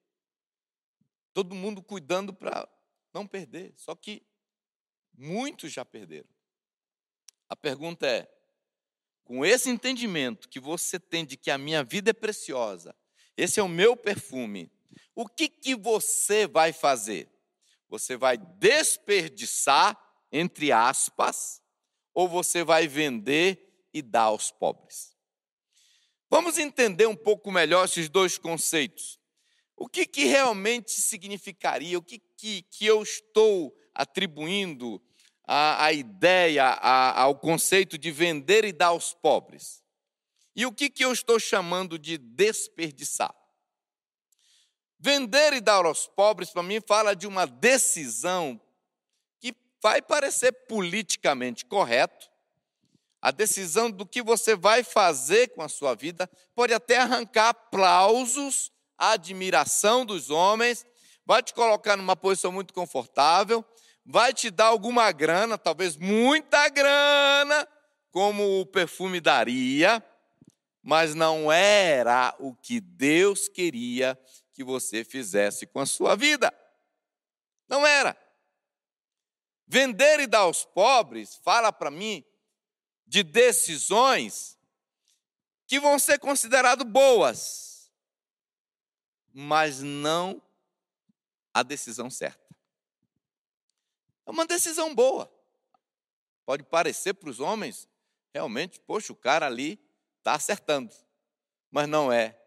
Todo 1.36 1.54
mundo 1.54 1.84
cuidando 1.84 2.34
para 2.34 2.68
não 3.14 3.28
perder. 3.28 3.76
Só 3.76 3.94
que 3.94 4.26
muitos 5.16 5.72
já 5.72 5.86
perderam. 5.86 6.39
A 7.50 7.56
pergunta 7.56 8.06
é: 8.06 8.30
com 9.24 9.44
esse 9.44 9.70
entendimento 9.70 10.48
que 10.48 10.60
você 10.60 11.00
tem 11.00 11.26
de 11.26 11.36
que 11.36 11.50
a 11.50 11.58
minha 11.58 11.84
vida 11.84 12.12
é 12.12 12.14
preciosa, 12.14 12.96
esse 13.36 13.60
é 13.60 13.64
o 13.64 13.68
meu 13.68 13.98
perfume, 13.98 14.72
o 15.16 15.28
que, 15.28 15.50
que 15.50 15.76
você 15.76 16.48
vai 16.48 16.72
fazer? 16.72 17.28
Você 17.90 18.16
vai 18.16 18.38
desperdiçar, 18.38 19.98
entre 20.32 20.72
aspas, 20.72 21.62
ou 22.14 22.28
você 22.28 22.64
vai 22.64 22.88
vender 22.88 23.88
e 23.92 24.02
dar 24.02 24.24
aos 24.24 24.52
pobres? 24.52 25.16
Vamos 26.30 26.60
entender 26.60 27.08
um 27.08 27.16
pouco 27.16 27.52
melhor 27.52 27.86
esses 27.86 28.08
dois 28.08 28.38
conceitos. 28.38 29.20
O 29.76 29.90
que, 29.90 30.06
que 30.06 30.26
realmente 30.26 30.92
significaria, 30.92 31.98
o 31.98 32.04
que, 32.04 32.20
que, 32.38 32.62
que 32.64 32.86
eu 32.86 33.02
estou 33.02 33.76
atribuindo 33.96 35.02
a, 35.52 35.86
a 35.86 35.92
ideia, 35.92 36.64
a, 36.64 37.22
ao 37.24 37.34
conceito 37.34 37.98
de 37.98 38.12
vender 38.12 38.64
e 38.64 38.72
dar 38.72 38.90
aos 38.90 39.16
pobres. 39.16 39.84
E 40.56 40.64
o 40.64 40.72
que, 40.72 40.92
que 40.92 41.04
eu 41.04 41.12
estou 41.12 41.40
chamando 41.40 41.98
de 41.98 42.20
desperdiçar? 42.20 43.34
Vender 45.00 45.54
e 45.54 45.62
dar 45.62 45.86
aos 45.86 46.06
pobres, 46.06 46.52
para 46.52 46.62
mim, 46.62 46.80
fala 46.86 47.16
de 47.16 47.26
uma 47.26 47.48
decisão 47.48 48.62
que 49.40 49.56
vai 49.82 50.04
parecer 50.04 50.52
politicamente 50.68 51.66
correto. 51.66 52.30
A 53.20 53.32
decisão 53.32 53.90
do 53.90 54.06
que 54.06 54.22
você 54.22 54.56
vai 54.56 54.84
fazer 54.84 55.48
com 55.56 55.64
a 55.64 55.70
sua 55.70 55.96
vida 55.96 56.30
pode 56.54 56.76
até 56.76 56.98
arrancar 56.98 57.50
aplausos 57.50 58.72
admiração 59.00 60.06
dos 60.06 60.30
homens, 60.30 60.86
vai 61.26 61.42
te 61.42 61.54
colocar 61.54 61.96
numa 61.96 62.18
posição 62.18 62.52
muito 62.52 62.74
confortável, 62.74 63.66
vai 64.12 64.34
te 64.34 64.50
dar 64.50 64.66
alguma 64.66 65.12
grana, 65.12 65.56
talvez 65.56 65.96
muita 65.96 66.68
grana, 66.68 67.68
como 68.10 68.60
o 68.60 68.66
perfume 68.66 69.22
daria, 69.22 70.04
mas 70.82 71.14
não 71.14 71.52
era 71.52 72.36
o 72.40 72.56
que 72.56 72.82
Deus 72.82 73.48
queria 73.48 74.20
que 74.52 74.64
você 74.64 75.04
fizesse 75.04 75.68
com 75.68 75.80
a 75.80 75.86
sua 75.86 76.16
vida. 76.16 76.52
Não 77.68 77.86
era. 77.86 78.18
Vender 79.68 80.22
e 80.22 80.26
dar 80.26 80.40
aos 80.40 80.66
pobres, 80.66 81.36
fala 81.44 81.72
para 81.72 81.92
mim, 81.92 82.26
de 83.06 83.22
decisões 83.22 84.58
que 85.68 85.80
vão 85.80 86.00
ser 86.00 86.18
consideradas 86.18 86.88
boas, 86.88 87.92
mas 89.32 89.84
não 89.84 90.42
a 91.54 91.62
decisão 91.62 92.10
certa. 92.10 92.50
É 94.30 94.32
uma 94.32 94.46
decisão 94.46 94.94
boa. 94.94 95.28
Pode 96.46 96.62
parecer 96.62 97.16
para 97.16 97.32
os 97.32 97.40
homens, 97.40 97.90
realmente, 98.32 98.80
poxa, 98.80 99.12
o 99.12 99.16
cara 99.16 99.48
ali 99.48 99.84
está 100.20 100.36
acertando, 100.36 100.96
mas 101.72 101.90
não 101.90 102.14
é 102.14 102.40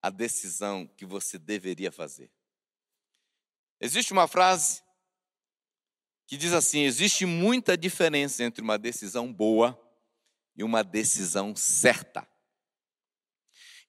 a 0.00 0.08
decisão 0.08 0.86
que 0.86 1.04
você 1.04 1.38
deveria 1.38 1.92
fazer. 1.92 2.32
Existe 3.78 4.14
uma 4.14 4.26
frase 4.26 4.82
que 6.26 6.34
diz 6.34 6.54
assim: 6.54 6.80
existe 6.84 7.26
muita 7.26 7.76
diferença 7.76 8.42
entre 8.42 8.62
uma 8.62 8.78
decisão 8.78 9.30
boa 9.30 9.78
e 10.56 10.64
uma 10.64 10.82
decisão 10.82 11.54
certa. 11.54 12.26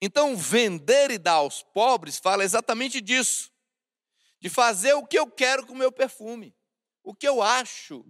Então, 0.01 0.35
vender 0.35 1.09
e 1.09 1.17
dar 1.17 1.35
aos 1.35 1.63
pobres 1.63 2.17
fala 2.17 2.43
exatamente 2.43 2.99
disso, 2.99 3.49
de 4.41 4.49
fazer 4.49 4.91
o 4.91 5.07
que 5.07 5.17
eu 5.17 5.31
quero 5.31 5.65
com 5.65 5.71
o 5.71 5.77
meu 5.77 5.91
perfume, 5.91 6.56
o 7.07 7.15
que 7.15 7.25
eu 7.25 7.41
acho, 7.41 8.05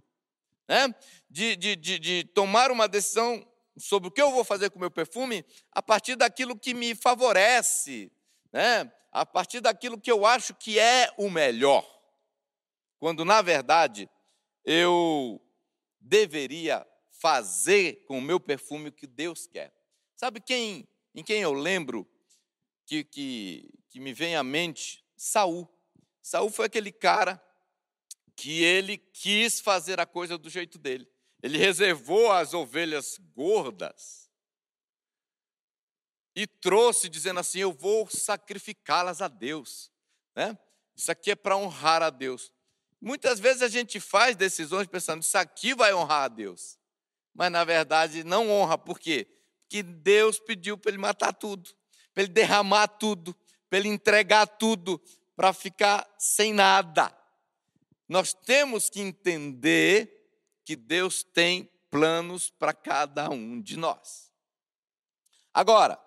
né? 0.68 0.92
de, 1.30 1.54
de, 1.54 1.76
de, 1.76 1.98
de 2.00 2.24
tomar 2.34 2.72
uma 2.72 2.88
decisão 2.88 3.46
sobre 3.78 4.08
o 4.08 4.10
que 4.10 4.20
eu 4.20 4.32
vou 4.32 4.42
fazer 4.42 4.70
com 4.70 4.76
o 4.76 4.80
meu 4.80 4.90
perfume 4.90 5.44
a 5.70 5.80
partir 5.80 6.16
daquilo 6.16 6.58
que 6.58 6.74
me 6.74 6.96
favorece, 6.96 8.10
né? 8.52 8.92
a 9.12 9.24
partir 9.24 9.60
daquilo 9.60 10.00
que 10.00 10.10
eu 10.10 10.26
acho 10.26 10.52
que 10.52 10.80
é 10.80 11.14
o 11.16 11.30
melhor. 11.30 11.86
Quando, 12.98 13.24
na 13.24 13.40
verdade, 13.40 14.10
eu 14.64 15.40
deveria 16.00 16.84
fazer 17.12 18.04
com 18.06 18.18
o 18.18 18.22
meu 18.22 18.40
perfume 18.40 18.88
o 18.88 18.92
que 18.92 19.06
Deus 19.06 19.46
quer. 19.46 19.72
Sabe 20.16 20.40
quem, 20.40 20.88
em 21.14 21.22
quem 21.22 21.40
eu 21.40 21.52
lembro 21.52 22.04
que, 22.84 23.04
que, 23.04 23.70
que 23.90 24.00
me 24.00 24.12
vem 24.12 24.34
à 24.34 24.42
mente? 24.42 25.04
Saul. 25.16 25.68
Saul 26.20 26.50
foi 26.50 26.66
aquele 26.66 26.90
cara 26.90 27.40
que 28.38 28.62
ele 28.62 28.96
quis 28.96 29.58
fazer 29.58 29.98
a 29.98 30.06
coisa 30.06 30.38
do 30.38 30.48
jeito 30.48 30.78
dele. 30.78 31.10
Ele 31.42 31.58
reservou 31.58 32.30
as 32.30 32.54
ovelhas 32.54 33.18
gordas 33.34 34.30
e 36.36 36.46
trouxe 36.46 37.08
dizendo 37.08 37.40
assim: 37.40 37.58
Eu 37.58 37.72
vou 37.72 38.08
sacrificá-las 38.08 39.20
a 39.20 39.26
Deus. 39.26 39.90
Né? 40.36 40.56
Isso 40.94 41.10
aqui 41.10 41.32
é 41.32 41.34
para 41.34 41.56
honrar 41.56 42.00
a 42.00 42.10
Deus. 42.10 42.52
Muitas 43.00 43.40
vezes 43.40 43.60
a 43.60 43.68
gente 43.68 43.98
faz 43.98 44.36
decisões 44.36 44.86
pensando: 44.86 45.20
Isso 45.20 45.36
aqui 45.36 45.74
vai 45.74 45.92
honrar 45.92 46.22
a 46.22 46.28
Deus. 46.28 46.78
Mas 47.34 47.50
na 47.50 47.64
verdade 47.64 48.22
não 48.22 48.50
honra, 48.50 48.78
por 48.78 49.00
quê? 49.00 49.26
Porque 49.62 49.82
Deus 49.82 50.38
pediu 50.38 50.78
para 50.78 50.92
ele 50.92 50.98
matar 50.98 51.32
tudo, 51.32 51.74
para 52.14 52.22
ele 52.22 52.32
derramar 52.32 52.86
tudo, 52.86 53.36
para 53.68 53.80
ele 53.80 53.88
entregar 53.88 54.46
tudo, 54.46 55.02
para 55.34 55.52
ficar 55.52 56.08
sem 56.16 56.52
nada. 56.52 57.18
Nós 58.08 58.32
temos 58.32 58.88
que 58.88 59.00
entender 59.00 60.18
que 60.64 60.74
Deus 60.74 61.22
tem 61.22 61.70
planos 61.90 62.50
para 62.50 62.72
cada 62.72 63.28
um 63.30 63.60
de 63.60 63.76
nós. 63.76 64.32
Agora, 65.52 66.00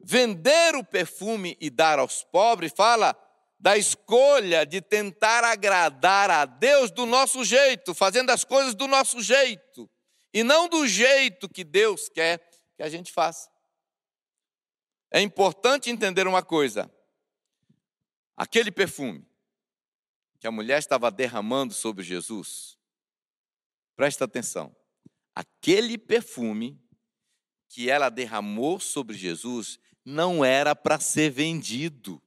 vender 0.00 0.74
o 0.74 0.84
perfume 0.84 1.56
e 1.60 1.68
dar 1.68 1.98
aos 1.98 2.24
pobres 2.24 2.72
fala 2.74 3.16
da 3.58 3.76
escolha 3.76 4.66
de 4.66 4.80
tentar 4.80 5.44
agradar 5.44 6.30
a 6.30 6.44
Deus 6.44 6.90
do 6.90 7.06
nosso 7.06 7.44
jeito, 7.44 7.94
fazendo 7.94 8.30
as 8.30 8.42
coisas 8.42 8.74
do 8.74 8.88
nosso 8.88 9.20
jeito, 9.20 9.88
e 10.34 10.42
não 10.42 10.68
do 10.68 10.86
jeito 10.86 11.48
que 11.48 11.62
Deus 11.62 12.08
quer 12.08 12.38
que 12.76 12.82
a 12.82 12.88
gente 12.88 13.12
faça. 13.12 13.50
É 15.10 15.20
importante 15.20 15.90
entender 15.90 16.26
uma 16.26 16.42
coisa: 16.42 16.90
aquele 18.36 18.72
perfume 18.72 19.31
que 20.42 20.46
a 20.48 20.50
mulher 20.50 20.78
estava 20.78 21.08
derramando 21.08 21.72
sobre 21.72 22.04
Jesus 22.04 22.76
Presta 23.94 24.24
atenção. 24.24 24.74
Aquele 25.32 25.96
perfume 25.96 26.76
que 27.68 27.88
ela 27.88 28.10
derramou 28.10 28.80
sobre 28.80 29.16
Jesus 29.16 29.78
não 30.04 30.44
era 30.44 30.74
para 30.74 30.98
ser 30.98 31.30
vendido. 31.30 32.20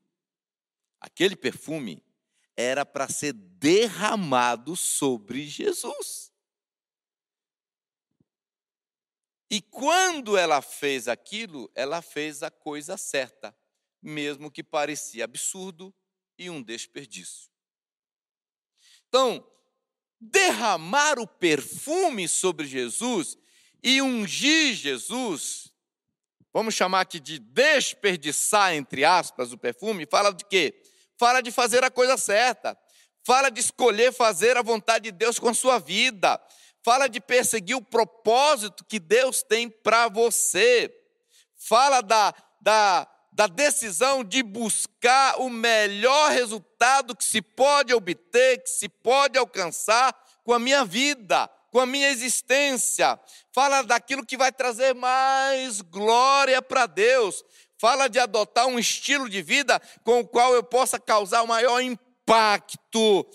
Aquele 1.01 1.35
perfume 1.35 2.01
era 2.55 2.85
para 2.85 3.09
ser 3.09 3.33
derramado 3.33 4.75
sobre 4.75 5.45
Jesus. 5.45 6.31
E 9.49 9.61
quando 9.61 10.37
ela 10.37 10.61
fez 10.61 11.09
aquilo, 11.09 11.69
ela 11.75 12.01
fez 12.01 12.41
a 12.41 12.49
coisa 12.49 12.95
certa, 12.95 13.53
mesmo 14.01 14.49
que 14.49 14.63
parecia 14.63 15.25
absurdo 15.25 15.93
e 16.37 16.49
um 16.49 16.63
desperdício. 16.63 17.54
Derramar 20.19 21.19
o 21.19 21.27
perfume 21.27 22.27
sobre 22.27 22.65
Jesus 22.65 23.37
e 23.83 24.01
ungir 24.01 24.73
Jesus, 24.73 25.71
vamos 26.51 26.73
chamar 26.73 27.01
aqui 27.01 27.19
de 27.19 27.37
desperdiçar, 27.37 28.73
entre 28.73 29.05
aspas, 29.05 29.51
o 29.51 29.57
perfume, 29.57 30.07
fala 30.09 30.33
de 30.33 30.43
quê? 30.45 30.81
Fala 31.17 31.41
de 31.41 31.51
fazer 31.51 31.83
a 31.83 31.91
coisa 31.91 32.17
certa, 32.17 32.77
fala 33.23 33.49
de 33.49 33.59
escolher 33.59 34.11
fazer 34.11 34.57
a 34.57 34.63
vontade 34.63 35.05
de 35.05 35.11
Deus 35.11 35.37
com 35.37 35.49
a 35.49 35.53
sua 35.53 35.77
vida, 35.77 36.41
fala 36.83 37.07
de 37.07 37.21
perseguir 37.21 37.75
o 37.75 37.81
propósito 37.81 38.83
que 38.85 38.99
Deus 38.99 39.43
tem 39.43 39.69
para 39.69 40.07
você, 40.09 40.91
fala 41.55 42.01
da, 42.01 42.33
da 42.61 43.07
da 43.35 43.47
decisão 43.47 44.23
de 44.23 44.41
buscar 44.41 45.41
o 45.41 45.49
melhor 45.49 46.31
resultado 46.31 47.13
que 47.13 47.25
se 47.25 47.41
pode 47.41 47.93
obter, 47.93 48.63
que 48.63 48.69
se 48.69 48.87
pode 48.87 49.37
alcançar 49.37 50.17
com 50.45 50.53
a 50.53 50.59
minha 50.59 50.85
vida, 50.85 51.45
com 51.69 51.81
a 51.81 51.85
minha 51.85 52.09
existência. 52.09 53.19
Fala 53.51 53.81
daquilo 53.81 54.25
que 54.25 54.37
vai 54.37 54.53
trazer 54.53 54.95
mais 54.95 55.81
glória 55.81 56.61
para 56.61 56.85
Deus. 56.85 57.43
Fala 57.77 58.07
de 58.07 58.19
adotar 58.19 58.67
um 58.67 58.79
estilo 58.79 59.29
de 59.29 59.41
vida 59.41 59.81
com 60.05 60.21
o 60.21 60.27
qual 60.27 60.53
eu 60.53 60.63
possa 60.63 60.97
causar 60.97 61.41
o 61.43 61.47
maior 61.47 61.81
impacto 61.81 63.29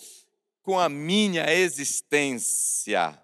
com 0.62 0.80
a 0.80 0.88
minha 0.88 1.52
existência. 1.52 3.22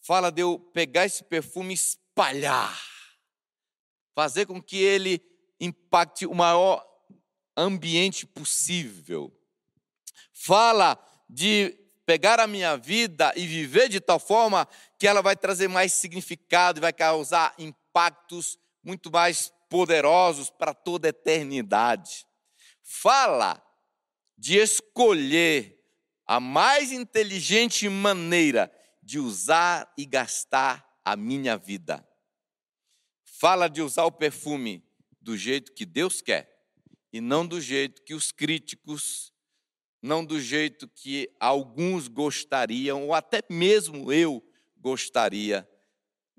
Fala 0.00 0.32
de 0.32 0.42
eu 0.42 0.58
pegar 0.58 1.06
esse 1.06 1.22
perfume 1.22 1.70
e 1.70 1.74
espalhar 1.74 2.91
fazer 4.14 4.46
com 4.46 4.60
que 4.60 4.76
ele 4.76 5.22
impacte 5.60 6.26
o 6.26 6.34
maior 6.34 6.84
ambiente 7.56 8.26
possível. 8.26 9.32
Fala 10.32 10.98
de 11.28 11.78
pegar 12.04 12.40
a 12.40 12.46
minha 12.46 12.76
vida 12.76 13.32
e 13.36 13.46
viver 13.46 13.88
de 13.88 14.00
tal 14.00 14.18
forma 14.18 14.66
que 14.98 15.06
ela 15.06 15.22
vai 15.22 15.36
trazer 15.36 15.68
mais 15.68 15.92
significado 15.92 16.78
e 16.78 16.80
vai 16.80 16.92
causar 16.92 17.54
impactos 17.58 18.58
muito 18.82 19.10
mais 19.10 19.52
poderosos 19.68 20.50
para 20.50 20.74
toda 20.74 21.08
a 21.08 21.10
eternidade. 21.10 22.26
Fala 22.82 23.62
de 24.36 24.58
escolher 24.58 25.78
a 26.26 26.40
mais 26.40 26.90
inteligente 26.90 27.88
maneira 27.88 28.72
de 29.02 29.18
usar 29.18 29.92
e 29.96 30.04
gastar 30.04 30.86
a 31.04 31.16
minha 31.16 31.56
vida 31.56 32.06
fala 33.42 33.68
de 33.68 33.82
usar 33.82 34.04
o 34.04 34.12
perfume 34.12 34.88
do 35.20 35.36
jeito 35.36 35.72
que 35.72 35.84
Deus 35.84 36.22
quer 36.22 36.64
e 37.12 37.20
não 37.20 37.44
do 37.44 37.60
jeito 37.60 38.00
que 38.04 38.14
os 38.14 38.30
críticos, 38.30 39.32
não 40.00 40.24
do 40.24 40.40
jeito 40.40 40.86
que 40.86 41.28
alguns 41.40 42.06
gostariam, 42.06 43.08
ou 43.08 43.12
até 43.12 43.42
mesmo 43.50 44.12
eu 44.12 44.40
gostaria 44.76 45.68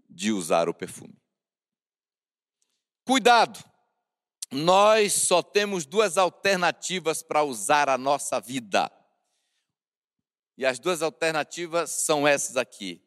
de 0.09 0.31
usar 0.31 0.69
o 0.69 0.73
perfume. 0.73 1.21
Cuidado, 3.05 3.61
nós 4.49 5.11
só 5.11 5.43
temos 5.43 5.85
duas 5.85 6.17
alternativas 6.17 7.21
para 7.21 7.43
usar 7.43 7.89
a 7.89 7.97
nossa 7.97 8.39
vida. 8.39 8.89
E 10.57 10.65
as 10.65 10.79
duas 10.79 11.01
alternativas 11.01 11.89
são 12.05 12.25
essas 12.25 12.55
aqui: 12.55 13.05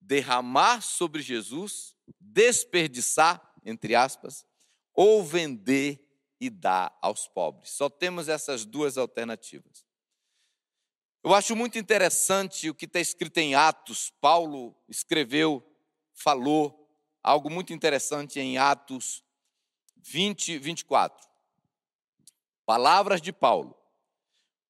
derramar 0.00 0.80
sobre 0.80 1.22
Jesus 1.22 1.95
desperdiçar, 2.36 3.40
entre 3.64 3.94
aspas, 3.94 4.44
ou 4.92 5.24
vender 5.24 6.06
e 6.38 6.50
dar 6.50 6.94
aos 7.00 7.26
pobres. 7.26 7.70
Só 7.70 7.88
temos 7.88 8.28
essas 8.28 8.66
duas 8.66 8.98
alternativas. 8.98 9.86
Eu 11.24 11.32
acho 11.34 11.56
muito 11.56 11.78
interessante 11.78 12.68
o 12.68 12.74
que 12.74 12.84
está 12.84 13.00
escrito 13.00 13.38
em 13.38 13.54
Atos. 13.54 14.12
Paulo 14.20 14.76
escreveu, 14.86 15.66
falou 16.12 16.86
algo 17.22 17.48
muito 17.48 17.72
interessante 17.72 18.38
em 18.38 18.58
Atos 18.58 19.24
20, 19.96 20.58
24. 20.58 21.26
Palavras 22.66 23.22
de 23.22 23.32
Paulo. 23.32 23.74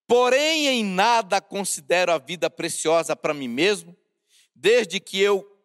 Porém, 0.06 0.68
em 0.68 0.84
nada 0.84 1.40
considero 1.40 2.12
a 2.12 2.18
vida 2.18 2.48
preciosa 2.48 3.16
para 3.16 3.34
mim 3.34 3.48
mesmo, 3.48 3.96
desde 4.54 5.00
que 5.00 5.20
eu 5.20 5.55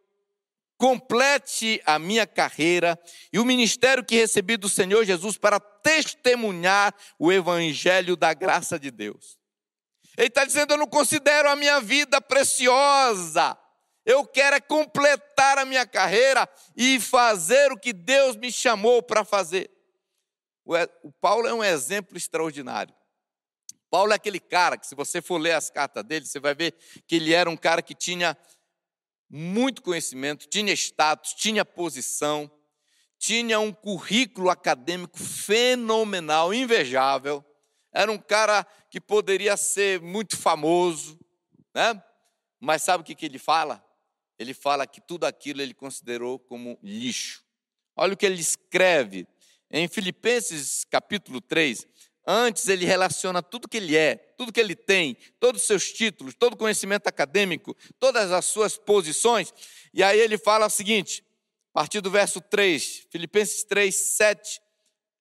complete 0.82 1.80
a 1.86 2.00
minha 2.00 2.26
carreira 2.26 3.00
e 3.32 3.38
o 3.38 3.46
ministério 3.46 4.04
que 4.04 4.15
recebi 4.15 4.58
do 4.58 4.67
Senhor 4.67 5.06
Jesus 5.06 5.38
para 5.38 5.60
testemunhar 5.60 6.91
o 7.20 7.32
evangelho 7.32 8.15
da 8.15 8.34
graça 8.34 8.80
de 8.80 8.89
Deus. 8.89 9.38
Ele 10.17 10.30
está 10.30 10.44
dizendo: 10.44 10.74
Eu 10.74 10.80
não 10.80 10.88
considero 10.88 11.48
a 11.48 11.56
minha 11.56 11.80
vida 11.80 12.20
preciosa. 12.20 13.56
Eu 14.04 14.26
quero 14.26 14.56
é 14.56 14.60
completar 14.60 15.60
a 15.60 15.65
minha 15.65 15.86
carreira 15.86 16.50
e 16.76 17.00
fazer 17.00 17.72
o 17.72 17.78
que 17.78 17.94
Deus 17.94 18.36
me 18.36 18.52
chamou 18.52 19.04
para 19.04 19.24
fazer. 19.24 19.70
O 21.04 21.12
Paulo 21.12 21.48
é 21.48 21.54
um 21.54 21.63
exemplo 21.63 22.17
extraordinário. 22.17 22.96
Paulo 23.91 24.13
é 24.13 24.15
aquele 24.15 24.39
cara 24.39 24.80
que, 24.80 24.88
se 24.88 24.96
você 24.96 25.22
for 25.22 25.38
ler 25.38 25.52
as 25.52 25.70
cartas 25.70 26.04
dele, 26.04 26.26
você 26.26 26.39
vai 26.39 26.56
ver 26.56 26.74
que 27.06 27.17
ele 27.17 27.36
era 27.36 27.48
um 27.48 27.58
cara 27.58 27.84
que 27.84 27.94
tinha 27.94 28.36
muito 29.34 29.82
conhecimento, 29.82 30.46
tinha 30.46 30.74
status, 30.74 31.34
tinha 31.34 31.63
posição, 31.63 32.52
tinha 33.17 33.60
um 33.62 33.72
currículo 33.72 34.50
acadêmico 34.50 35.17
fenomenal, 35.17 36.54
invejável. 36.54 37.46
Era 37.94 38.12
um 38.12 38.17
cara 38.17 38.65
que 38.89 39.00
poderia 39.00 39.56
ser 39.56 40.02
muito 40.02 40.36
famoso, 40.36 41.17
né? 41.74 42.04
Mas 42.60 42.84
sabe 42.84 43.02
o 43.02 43.06
que, 43.06 43.15
que 43.15 43.26
ele 43.26 43.39
fala? 43.39 43.82
Ele 44.38 44.54
fala 44.54 44.86
que 44.86 45.00
tudo 45.00 45.26
aquilo 45.26 45.62
ele 45.62 45.74
considerou 45.74 46.38
como 46.38 46.78
lixo. 46.84 47.44
Olha 47.96 48.13
o 48.13 48.17
que 48.17 48.26
ele 48.26 48.41
escreve 48.41 49.26
em 49.70 49.88
Filipenses 49.88 50.84
capítulo 50.84 51.39
3, 51.39 51.88
Antes 52.25 52.67
ele 52.67 52.86
relaciona 52.86 53.41
tudo 53.41 53.67
que 53.67 53.77
ele 53.77 53.97
é, 53.97 54.15
tudo 54.38 54.51
que 54.51 54.60
ele 54.60 54.75
tem, 54.75 55.17
todos 55.39 55.62
os 55.62 55.67
seus 55.67 55.91
títulos, 55.91 56.36
todo 56.36 56.53
o 56.53 56.57
conhecimento 56.57 57.07
acadêmico, 57.07 57.75
todas 57.99 58.31
as 58.31 58.45
suas 58.45 58.77
posições. 58.77 59.53
E 59.93 60.03
aí 60.03 60.19
ele 60.19 60.38
fala 60.38 60.67
o 60.67 60.69
seguinte, 60.69 61.23
a 61.73 61.79
partir 61.79 61.99
do 62.01 62.12
verso 62.12 62.39
3, 62.39 63.07
Filipenses 63.10 63.63
3, 63.63 63.95
7, 63.95 64.62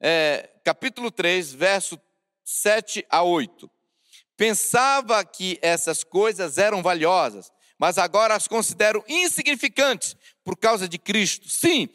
é, 0.00 0.50
capítulo 0.62 1.10
3, 1.10 1.54
verso 1.54 1.98
7 2.44 3.06
a 3.08 3.22
8. 3.22 3.70
Pensava 4.36 5.24
que 5.24 5.58
essas 5.62 6.04
coisas 6.04 6.58
eram 6.58 6.82
valiosas, 6.82 7.50
mas 7.78 7.96
agora 7.98 8.34
as 8.34 8.46
considero 8.46 9.04
insignificantes 9.08 10.16
por 10.44 10.56
causa 10.56 10.88
de 10.88 10.98
Cristo. 10.98 11.48
Sim, 11.48 11.88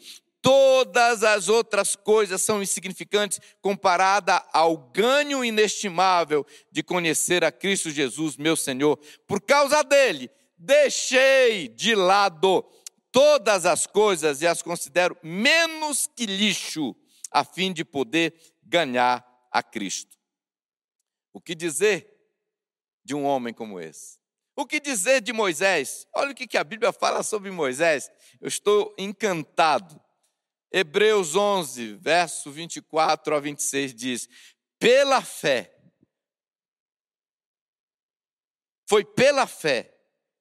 Todas 0.46 1.24
as 1.24 1.48
outras 1.48 1.96
coisas 1.96 2.40
são 2.40 2.62
insignificantes 2.62 3.40
comparada 3.60 4.46
ao 4.52 4.76
ganho 4.76 5.44
inestimável 5.44 6.46
de 6.70 6.84
conhecer 6.84 7.42
a 7.42 7.50
Cristo 7.50 7.90
Jesus, 7.90 8.36
meu 8.36 8.54
Senhor. 8.54 8.96
Por 9.26 9.40
causa 9.40 9.82
dele, 9.82 10.30
deixei 10.56 11.66
de 11.66 11.96
lado 11.96 12.64
todas 13.10 13.66
as 13.66 13.88
coisas 13.88 14.40
e 14.40 14.46
as 14.46 14.62
considero 14.62 15.18
menos 15.20 16.06
que 16.14 16.26
lixo, 16.26 16.94
a 17.32 17.42
fim 17.42 17.72
de 17.72 17.84
poder 17.84 18.32
ganhar 18.62 19.26
a 19.50 19.64
Cristo. 19.64 20.16
O 21.32 21.40
que 21.40 21.56
dizer 21.56 22.08
de 23.04 23.16
um 23.16 23.24
homem 23.24 23.52
como 23.52 23.80
esse? 23.80 24.20
O 24.54 24.64
que 24.64 24.78
dizer 24.78 25.22
de 25.22 25.32
Moisés? 25.32 26.06
Olha 26.14 26.30
o 26.30 26.34
que 26.36 26.56
a 26.56 26.62
Bíblia 26.62 26.92
fala 26.92 27.24
sobre 27.24 27.50
Moisés. 27.50 28.08
Eu 28.40 28.46
estou 28.46 28.94
encantado. 28.96 30.05
Hebreus 30.76 31.34
11, 31.34 31.94
verso 31.94 32.50
24 32.50 33.34
a 33.34 33.40
26 33.40 33.94
diz: 33.94 34.28
Pela 34.78 35.22
fé, 35.22 35.74
foi 38.86 39.02
pela 39.02 39.46
fé 39.46 39.90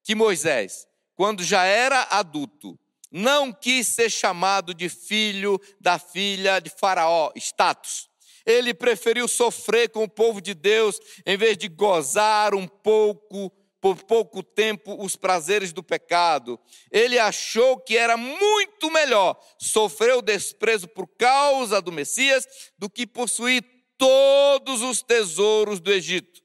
que 0.03 0.13
Moisés, 0.13 0.85
quando 1.15 1.41
já 1.41 1.63
era 1.63 2.03
adulto, 2.11 2.77
não 3.09 3.53
quis 3.53 3.87
ser 3.87 4.09
chamado 4.09 4.73
de 4.73 4.89
filho 4.89 5.57
da 5.79 5.97
filha 5.97 6.59
de 6.59 6.69
Faraó, 6.69 7.31
status. 7.37 8.09
Ele 8.45 8.73
preferiu 8.73 9.29
sofrer 9.29 9.87
com 9.87 10.03
o 10.03 10.09
povo 10.09 10.41
de 10.41 10.53
Deus 10.53 10.99
em 11.25 11.37
vez 11.37 11.57
de 11.57 11.69
gozar 11.69 12.53
um 12.53 12.67
pouco 12.67 13.49
por 13.85 14.03
pouco 14.03 14.41
tempo 14.41 14.99
os 14.99 15.15
prazeres 15.15 15.71
do 15.71 15.83
pecado. 15.83 16.59
Ele 16.89 17.19
achou 17.19 17.79
que 17.79 17.95
era 17.95 18.17
muito 18.17 18.89
melhor 18.89 19.39
sofrer 19.59 20.15
o 20.15 20.23
desprezo 20.23 20.87
por 20.87 21.05
causa 21.07 21.79
do 21.79 21.91
Messias 21.91 22.47
do 22.79 22.89
que 22.89 23.05
possuir 23.05 23.63
todos 23.95 24.81
os 24.81 25.03
tesouros 25.03 25.79
do 25.79 25.93
Egito. 25.93 26.41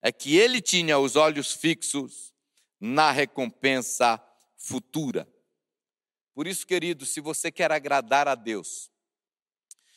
É 0.00 0.12
que 0.12 0.36
ele 0.36 0.60
tinha 0.60 1.00
os 1.00 1.16
olhos 1.16 1.52
fixos 1.52 2.32
na 2.78 3.10
recompensa 3.10 4.22
futura. 4.56 5.28
Por 6.32 6.46
isso, 6.46 6.64
querido, 6.64 7.04
se 7.04 7.20
você 7.20 7.50
quer 7.50 7.72
agradar 7.72 8.28
a 8.28 8.36
Deus, 8.36 8.88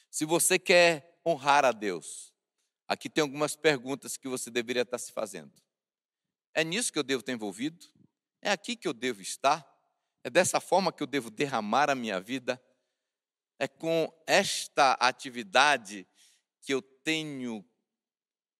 se 0.10 0.26
você 0.26 0.58
quer 0.58 1.22
honrar 1.24 1.64
a 1.64 1.72
Deus, 1.72 2.34
aqui 2.88 3.08
tem 3.08 3.22
algumas 3.22 3.56
perguntas 3.56 4.18
que 4.18 4.28
você 4.28 4.50
deveria 4.50 4.82
estar 4.82 4.98
se 4.98 5.12
fazendo. 5.12 5.54
É 6.60 6.64
nisso 6.66 6.92
que 6.92 7.00
eu 7.00 7.04
devo 7.04 7.22
estar 7.22 7.32
envolvido? 7.32 7.88
É 8.42 8.52
aqui 8.52 8.76
que 8.76 8.86
eu 8.86 8.94
devo 8.94 9.22
estar? 9.22 9.66
É 10.22 10.30
dessa 10.30 10.60
forma 10.60 10.92
que 10.92 11.02
eu 11.02 11.08
devo 11.08 11.30
derramar 11.30 11.90
a 11.90 11.96
minha 11.96 12.20
vida? 12.20 12.62
É 13.58 13.66
com 13.66 14.14
esta 14.28 14.92
atividade 14.96 16.06
que 16.60 16.74
eu 16.74 16.82
tenho 16.82 17.66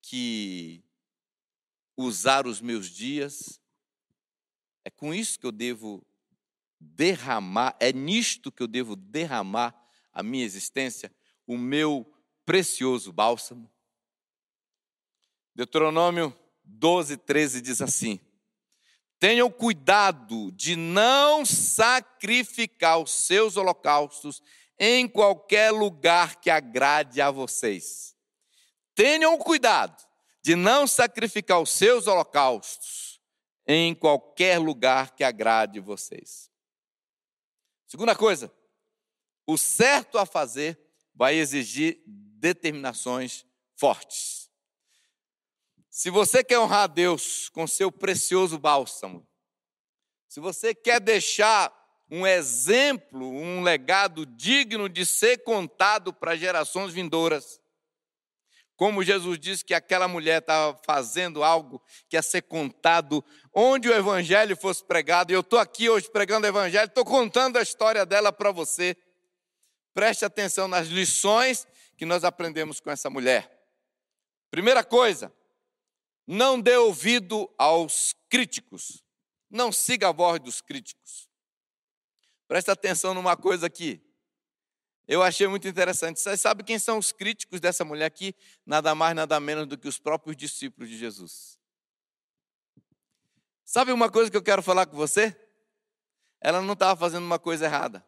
que 0.02 0.82
usar 1.98 2.48
os 2.48 2.62
meus 2.62 2.90
dias? 2.90 3.60
É 4.86 4.90
com 4.90 5.14
isso 5.14 5.38
que 5.38 5.46
eu 5.46 5.52
devo 5.52 6.02
derramar, 6.80 7.76
é 7.82 7.92
nisto 7.92 8.50
que 8.50 8.64
eu 8.64 8.68
devo 8.68 8.96
derramar 8.96 9.76
a 10.14 10.24
minha 10.24 10.46
existência, 10.46 11.14
o 11.46 11.58
meu 11.58 12.10
precioso 12.46 13.12
bálsamo? 13.12 13.70
Deuteronômio 15.54 16.34
12, 16.78 17.18
13 17.18 17.62
diz 17.62 17.82
assim: 17.82 18.20
Tenham 19.20 19.52
cuidado 19.52 20.52
de 20.52 20.76
não 20.76 21.46
sacrificar 21.46 23.00
os 23.00 23.12
seus 23.12 23.58
holocaustos 23.58 24.42
em 24.78 25.08
qualquer 25.08 25.72
lugar 25.72 26.40
que 26.40 26.50
agrade 26.50 27.20
a 27.20 27.30
vocês. 27.30 28.16
Tenham 28.96 29.38
cuidado 29.38 30.02
de 30.42 30.56
não 30.56 30.88
sacrificar 30.88 31.60
os 31.60 31.72
seus 31.72 32.08
holocaustos 32.08 33.20
em 33.68 33.94
qualquer 33.94 34.58
lugar 34.58 35.16
que 35.16 35.24
agrade 35.24 35.80
vocês. 35.80 36.50
Segunda 37.86 38.16
coisa, 38.16 38.52
o 39.46 39.58
certo 39.58 40.18
a 40.18 40.26
fazer 40.26 40.80
vai 41.14 41.36
exigir 41.36 42.02
determinações 42.06 43.46
fortes. 43.76 44.39
Se 45.90 46.10
você 46.10 46.44
quer 46.44 46.60
honrar 46.60 46.84
a 46.84 46.88
Deus 46.88 47.50
com 47.50 47.66
seu 47.66 47.92
precioso 47.92 48.60
bálsamo, 48.60 49.28
se 50.28 50.40
você 50.40 50.76
quer 50.76 51.00
deixar 51.00 51.74
um 52.12 52.26
exemplo, 52.26 53.28
um 53.28 53.62
legado 53.62 54.26
digno 54.26 54.88
de 54.88 55.06
ser 55.06 55.44
contado 55.44 56.14
para 56.14 56.36
gerações 56.36 56.94
vindouras, 56.94 57.60
como 58.76 59.04
Jesus 59.04 59.38
disse 59.38 59.66
que 59.66 59.74
aquela 59.74 60.08
mulher 60.08 60.40
estava 60.40 60.80
fazendo 60.86 61.44
algo 61.44 61.84
que 62.08 62.16
ia 62.16 62.22
ser 62.22 62.44
contado 62.44 63.24
onde 63.54 63.90
o 63.90 63.94
evangelho 63.94 64.56
fosse 64.56 64.84
pregado, 64.86 65.32
e 65.32 65.36
eu 65.36 65.42
estou 65.42 65.60
aqui 65.60 65.90
hoje 65.90 66.10
pregando 66.10 66.46
o 66.46 66.50
evangelho, 66.50 66.88
estou 66.88 67.04
contando 67.04 67.58
a 67.58 67.62
história 67.62 68.06
dela 68.06 68.32
para 68.32 68.52
você. 68.52 68.96
Preste 69.94 70.24
atenção 70.24 70.68
nas 70.68 70.88
lições 70.88 71.68
que 71.98 72.06
nós 72.06 72.24
aprendemos 72.24 72.80
com 72.80 72.90
essa 72.90 73.10
mulher. 73.10 73.52
Primeira 74.50 74.84
coisa, 74.84 75.34
não 76.32 76.62
dê 76.62 76.78
ouvido 76.78 77.52
aos 77.58 78.14
críticos. 78.30 79.04
Não 79.50 79.72
siga 79.72 80.10
a 80.10 80.12
voz 80.12 80.40
dos 80.40 80.62
críticos. 80.62 81.28
Presta 82.48 82.74
atenção 82.74 83.16
numa 83.16 83.36
coisa 83.36 83.66
aqui. 83.66 84.00
Eu 85.08 85.24
achei 85.24 85.48
muito 85.48 85.68
interessante. 85.68 86.20
Você 86.20 86.38
sabe 86.38 86.64
quem 86.64 86.78
são 86.78 87.00
os 87.00 87.12
críticos 87.12 87.60
dessa 87.60 87.84
mulher 87.84 88.06
aqui? 88.06 88.36
Nada 88.64 88.94
mais, 88.94 89.16
nada 89.16 89.40
menos 89.40 89.66
do 89.66 89.76
que 89.76 89.88
os 89.88 89.98
próprios 89.98 90.38
discípulos 90.38 90.88
de 90.88 91.00
Jesus. 91.00 91.58
Sabe 93.66 93.92
uma 93.92 94.12
coisa 94.12 94.30
que 94.30 94.38
eu 94.38 94.44
quero 94.44 94.62
falar 94.62 94.86
com 94.86 94.96
você? 94.96 95.36
Ela 96.40 96.62
não 96.62 96.74
estava 96.74 96.96
fazendo 97.00 97.26
uma 97.26 97.40
coisa 97.40 97.66
errada. 97.66 98.06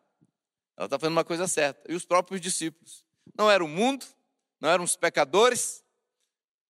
Ela 0.78 0.86
está 0.86 1.00
fazendo 1.00 1.14
uma 1.14 1.26
coisa 1.26 1.48
certa. 1.48 1.92
E 1.92 1.96
os 1.96 2.06
próprios 2.06 2.40
discípulos. 2.40 3.04
Não 3.36 3.50
era 3.50 3.66
o 3.66 3.68
mundo, 3.68 4.06
não 4.60 4.70
eram 4.70 4.84
os 4.84 4.96
pecadores, 4.96 5.84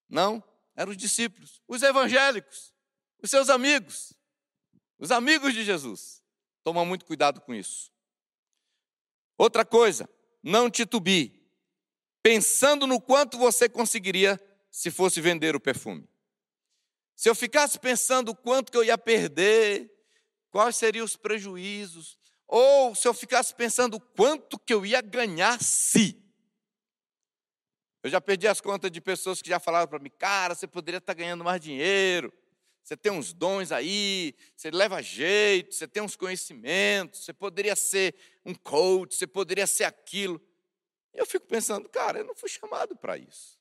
não, 0.07 0.41
eram 0.81 0.91
os 0.91 0.97
discípulos, 0.97 1.61
os 1.67 1.83
evangélicos, 1.83 2.73
os 3.21 3.29
seus 3.29 3.49
amigos, 3.49 4.13
os 4.97 5.11
amigos 5.11 5.53
de 5.53 5.63
Jesus. 5.63 6.23
Toma 6.63 6.83
muito 6.83 7.05
cuidado 7.05 7.39
com 7.39 7.53
isso. 7.53 7.91
Outra 9.37 9.63
coisa, 9.63 10.09
não 10.41 10.69
titubie, 10.69 11.47
pensando 12.23 12.87
no 12.87 12.99
quanto 12.99 13.37
você 13.37 13.69
conseguiria 13.69 14.39
se 14.71 14.89
fosse 14.89 15.21
vender 15.21 15.55
o 15.55 15.59
perfume. 15.59 16.07
Se 17.15 17.29
eu 17.29 17.35
ficasse 17.35 17.79
pensando 17.79 18.35
quanto 18.35 18.71
que 18.71 18.77
eu 18.77 18.83
ia 18.83 18.97
perder, 18.97 19.91
quais 20.49 20.75
seriam 20.75 21.05
os 21.05 21.15
prejuízos, 21.15 22.17
ou 22.47 22.95
se 22.95 23.07
eu 23.07 23.13
ficasse 23.13 23.53
pensando 23.53 23.99
quanto 23.99 24.57
que 24.57 24.73
eu 24.73 24.83
ia 24.83 25.01
ganhar 25.01 25.61
se. 25.61 26.19
Eu 28.03 28.09
já 28.09 28.19
perdi 28.19 28.47
as 28.47 28.59
contas 28.59 28.89
de 28.89 28.99
pessoas 28.99 29.41
que 29.41 29.49
já 29.49 29.59
falaram 29.59 29.87
para 29.87 29.99
mim, 29.99 30.09
cara, 30.09 30.55
você 30.55 30.67
poderia 30.67 30.97
estar 30.97 31.13
ganhando 31.13 31.43
mais 31.43 31.61
dinheiro, 31.61 32.33
você 32.83 32.97
tem 32.97 33.11
uns 33.11 33.31
dons 33.31 33.71
aí, 33.71 34.33
você 34.55 34.71
leva 34.71 35.01
jeito, 35.01 35.75
você 35.75 35.87
tem 35.87 36.01
uns 36.01 36.15
conhecimentos, 36.15 37.23
você 37.23 37.33
poderia 37.33 37.75
ser 37.75 38.15
um 38.43 38.55
coach, 38.55 39.15
você 39.15 39.27
poderia 39.27 39.67
ser 39.67 39.83
aquilo. 39.83 40.41
Eu 41.13 41.25
fico 41.25 41.45
pensando, 41.45 41.87
cara, 41.89 42.19
eu 42.19 42.25
não 42.25 42.35
fui 42.35 42.49
chamado 42.49 42.95
para 42.95 43.17
isso. 43.17 43.59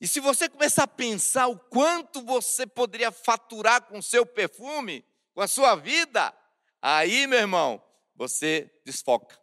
E 0.00 0.08
se 0.08 0.20
você 0.20 0.48
começar 0.48 0.82
a 0.82 0.88
pensar 0.88 1.46
o 1.46 1.58
quanto 1.58 2.20
você 2.22 2.66
poderia 2.66 3.12
faturar 3.12 3.82
com 3.82 3.98
o 3.98 4.02
seu 4.02 4.26
perfume, 4.26 5.04
com 5.32 5.40
a 5.40 5.48
sua 5.48 5.76
vida, 5.76 6.34
aí, 6.82 7.26
meu 7.26 7.38
irmão, 7.38 7.82
você 8.14 8.70
desfoca. 8.84 9.38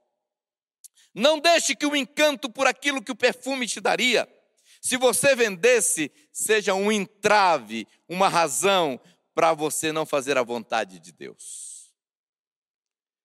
Não 1.14 1.39
deixe 1.39 1.76
que 1.76 1.86
o 1.86 1.96
encanto 1.96 2.50
por 2.50 2.68
aquilo 2.68 3.02
que 3.02 3.12
o 3.12 3.16
perfume 3.16 3.68
te 3.68 3.80
daria, 3.80 4.28
se 4.84 4.98
você 4.98 5.34
vendesse, 5.34 6.12
seja 6.30 6.74
um 6.74 6.92
entrave, 6.92 7.88
uma 8.06 8.28
razão 8.28 9.00
para 9.34 9.54
você 9.54 9.94
não 9.94 10.06
fazer 10.06 10.38
a 10.38 10.44
vontade 10.44 11.00
de 11.00 11.14
Deus. 11.14 11.90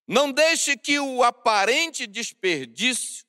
Não 0.06 0.30
deixe 0.30 0.76
que 0.76 1.00
o 1.00 1.24
aparente 1.24 2.06
desperdício 2.06 3.26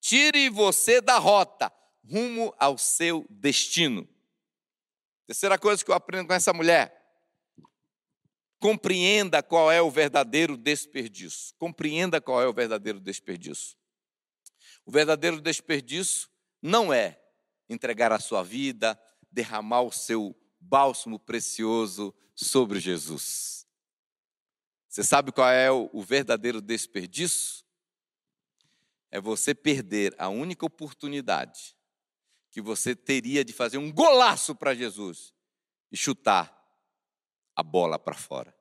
tire 0.00 0.48
você 0.48 1.00
da 1.00 1.18
rota, 1.18 1.72
rumo 2.08 2.54
ao 2.60 2.78
seu 2.78 3.26
destino. 3.28 4.08
Terceira 5.26 5.58
coisa 5.58 5.84
que 5.84 5.90
eu 5.90 5.96
aprendo 5.96 6.28
com 6.28 6.34
essa 6.34 6.52
mulher. 6.52 6.96
Compreenda 8.60 9.42
qual 9.42 9.72
é 9.72 9.82
o 9.82 9.90
verdadeiro 9.90 10.56
desperdício. 10.56 11.52
Compreenda 11.58 12.20
qual 12.20 12.40
é 12.40 12.46
o 12.46 12.52
verdadeiro 12.52 13.00
desperdício. 13.00 13.76
O 14.86 14.92
verdadeiro 14.92 15.40
desperdício 15.40 16.28
não 16.62 16.94
é 16.94 17.23
entregar 17.68 18.12
a 18.12 18.18
sua 18.18 18.42
vida, 18.42 19.00
derramar 19.30 19.82
o 19.82 19.92
seu 19.92 20.34
bálsamo 20.60 21.18
precioso 21.18 22.14
sobre 22.34 22.80
Jesus. 22.80 23.66
Você 24.88 25.02
sabe 25.02 25.32
qual 25.32 25.48
é 25.48 25.70
o 25.70 26.02
verdadeiro 26.02 26.60
desperdício? 26.60 27.64
É 29.10 29.20
você 29.20 29.54
perder 29.54 30.14
a 30.18 30.28
única 30.28 30.64
oportunidade 30.64 31.76
que 32.50 32.60
você 32.60 32.94
teria 32.94 33.44
de 33.44 33.52
fazer 33.52 33.78
um 33.78 33.90
golaço 33.90 34.54
para 34.54 34.74
Jesus 34.74 35.34
e 35.90 35.96
chutar 35.96 36.52
a 37.56 37.62
bola 37.62 37.98
para 37.98 38.14
fora. 38.14 38.54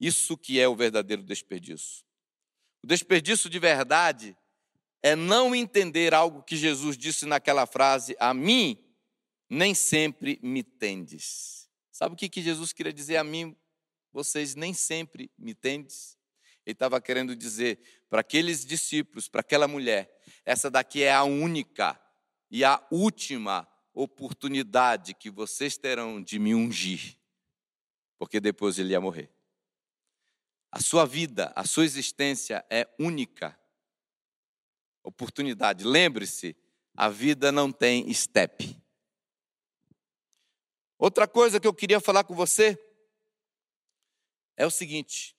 Isso 0.00 0.36
que 0.36 0.58
é 0.58 0.66
o 0.68 0.74
verdadeiro 0.74 1.22
desperdício. 1.22 2.04
O 2.82 2.86
desperdício 2.86 3.48
de 3.48 3.58
verdade 3.58 4.36
é 5.04 5.14
não 5.14 5.54
entender 5.54 6.14
algo 6.14 6.42
que 6.42 6.56
Jesus 6.56 6.96
disse 6.96 7.26
naquela 7.26 7.66
frase: 7.66 8.16
A 8.18 8.32
mim 8.32 8.82
nem 9.50 9.74
sempre 9.74 10.40
me 10.42 10.62
tendes. 10.62 11.68
Sabe 11.92 12.14
o 12.14 12.16
que, 12.16 12.40
Jesus 12.40 12.72
queria 12.72 12.92
dizer 12.92 13.18
a 13.18 13.22
mim? 13.22 13.54
Vocês 14.10 14.54
nem 14.54 14.72
sempre 14.72 15.30
me 15.36 15.54
tendes. 15.54 16.16
Ele 16.64 16.72
estava 16.72 17.02
querendo 17.02 17.36
dizer 17.36 18.06
para 18.08 18.22
aqueles 18.22 18.64
discípulos, 18.64 19.28
para 19.28 19.42
aquela 19.42 19.68
mulher: 19.68 20.10
essa 20.42 20.70
daqui 20.70 21.02
é 21.02 21.12
a 21.12 21.22
única 21.22 22.00
e 22.50 22.64
a 22.64 22.82
última 22.90 23.68
oportunidade 23.92 25.12
que 25.12 25.30
vocês 25.30 25.76
terão 25.76 26.22
de 26.22 26.38
me 26.38 26.54
ungir, 26.54 27.18
porque 28.18 28.40
depois 28.40 28.78
ele 28.78 28.92
ia 28.92 29.00
morrer. 29.02 29.30
A 30.72 30.80
sua 30.80 31.04
vida, 31.04 31.52
a 31.54 31.66
sua 31.66 31.84
existência 31.84 32.64
é 32.70 32.88
única 32.98 33.54
oportunidade. 35.04 35.84
Lembre-se, 35.84 36.56
a 36.96 37.08
vida 37.08 37.52
não 37.52 37.70
tem 37.70 38.12
step. 38.12 38.76
Outra 40.98 41.28
coisa 41.28 41.60
que 41.60 41.66
eu 41.66 41.74
queria 41.74 42.00
falar 42.00 42.24
com 42.24 42.34
você 42.34 42.78
é 44.56 44.66
o 44.66 44.70
seguinte: 44.70 45.36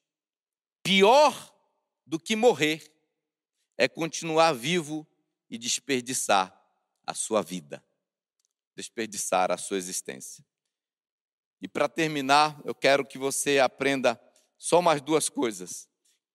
pior 0.84 1.54
do 2.06 2.20
que 2.20 2.36
morrer 2.36 2.94
é 3.78 3.88
continuar 3.88 4.54
vivo 4.54 5.06
e 5.50 5.58
desperdiçar 5.58 6.56
a 7.06 7.14
sua 7.14 7.42
vida, 7.42 7.84
desperdiçar 8.76 9.52
a 9.52 9.58
sua 9.58 9.78
existência. 9.78 10.46
E 11.62 11.68
para 11.68 11.90
terminar, 11.90 12.62
eu 12.64 12.76
quero 12.76 13.06
que 13.06 13.18
você 13.18 13.60
aprenda 13.60 14.22
só 14.58 14.82
mais 14.82 15.02
duas 15.02 15.30
coisas. 15.30 15.90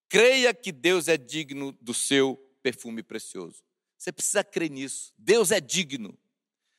Creia 0.09 0.53
que 0.53 0.72
Deus 0.72 1.07
é 1.07 1.16
digno 1.16 1.72
do 1.81 1.95
seu 1.95 2.49
perfume 2.62 3.02
precioso. 3.02 3.62
Você 3.96 4.12
precisa 4.12 4.42
crer 4.42 4.70
nisso. 4.70 5.12
Deus 5.18 5.50
é 5.50 5.61
digno. 5.61 6.18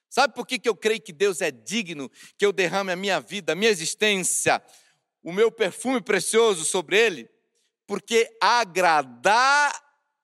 Sabe 0.09 0.33
por 0.33 0.45
que, 0.45 0.59
que 0.59 0.67
eu 0.67 0.75
creio 0.75 1.01
que 1.01 1.13
Deus 1.13 1.39
é 1.39 1.51
digno 1.51 2.11
que 2.37 2.45
eu 2.45 2.51
derrame 2.51 2.91
a 2.91 2.95
minha 2.95 3.19
vida, 3.21 3.53
a 3.53 3.55
minha 3.55 3.71
existência, 3.71 4.61
o 5.23 5.31
meu 5.31 5.51
perfume 5.51 6.01
precioso 6.01 6.65
sobre 6.65 6.97
Ele? 6.97 7.29
Porque 7.87 8.29
agradar 8.41 9.71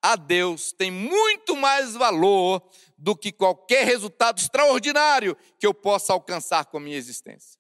a 0.02 0.16
Deus 0.16 0.72
tem 0.72 0.92
muito 0.92 1.56
mais 1.56 1.94
valor 1.94 2.70
do 2.98 3.16
que 3.16 3.32
qualquer 3.32 3.86
resultado 3.86 4.40
extraordinário 4.40 5.38
que 5.60 5.66
eu 5.66 5.74
possa 5.74 6.14
alcançar 6.14 6.66
com 6.66 6.78
a 6.78 6.82
minha 6.82 6.98
existência. 6.98 7.60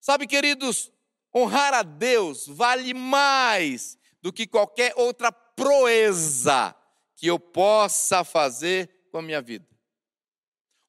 Sabe, 0.00 0.26
queridos, 0.26 0.92
honrar 1.34 1.72
a 1.72 1.82
Deus 1.82 2.46
vale 2.46 2.92
mais 2.92 3.98
do 4.20 4.32
que 4.32 4.46
qualquer 4.46 4.92
outra 4.96 5.32
proeza 5.62 6.74
que 7.14 7.28
eu 7.28 7.38
possa 7.38 8.24
fazer 8.24 9.06
com 9.12 9.18
a 9.18 9.22
minha 9.22 9.40
vida. 9.40 9.66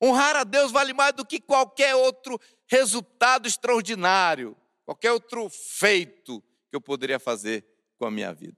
Honrar 0.01 0.36
a 0.36 0.43
Deus 0.43 0.71
vale 0.71 0.93
mais 0.93 1.13
do 1.13 1.26
que 1.26 1.39
qualquer 1.39 1.95
outro 1.95 2.39
resultado 2.65 3.47
extraordinário, 3.47 4.57
qualquer 4.84 5.11
outro 5.11 5.47
feito 5.49 6.41
que 6.69 6.76
eu 6.76 6.82
poderia 6.82 7.19
fazer 7.19 7.63
com 7.97 8.05
a 8.05 8.11
minha 8.11 8.34
vida. 8.34 8.57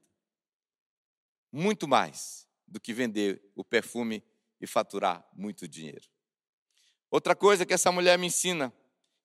Muito 1.51 1.87
mais 1.87 2.47
do 2.65 2.79
que 2.79 2.93
vender 2.93 3.51
o 3.53 3.63
perfume 3.63 4.23
e 4.59 4.65
faturar 4.65 5.27
muito 5.33 5.67
dinheiro. 5.67 6.05
Outra 7.11 7.35
coisa 7.35 7.65
que 7.65 7.73
essa 7.73 7.91
mulher 7.91 8.17
me 8.17 8.27
ensina: 8.27 8.73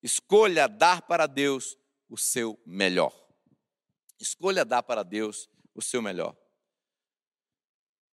escolha 0.03 0.69
dar 0.69 1.03
para 1.03 1.27
Deus 1.27 1.79
o 2.09 2.19
seu 2.19 2.61
melhor. 2.67 3.15
Escolha 4.19 4.65
dar 4.65 4.83
para 4.83 5.03
Deus 5.03 5.49
o 5.75 5.81
seu 5.81 6.03
melhor. 6.03 6.37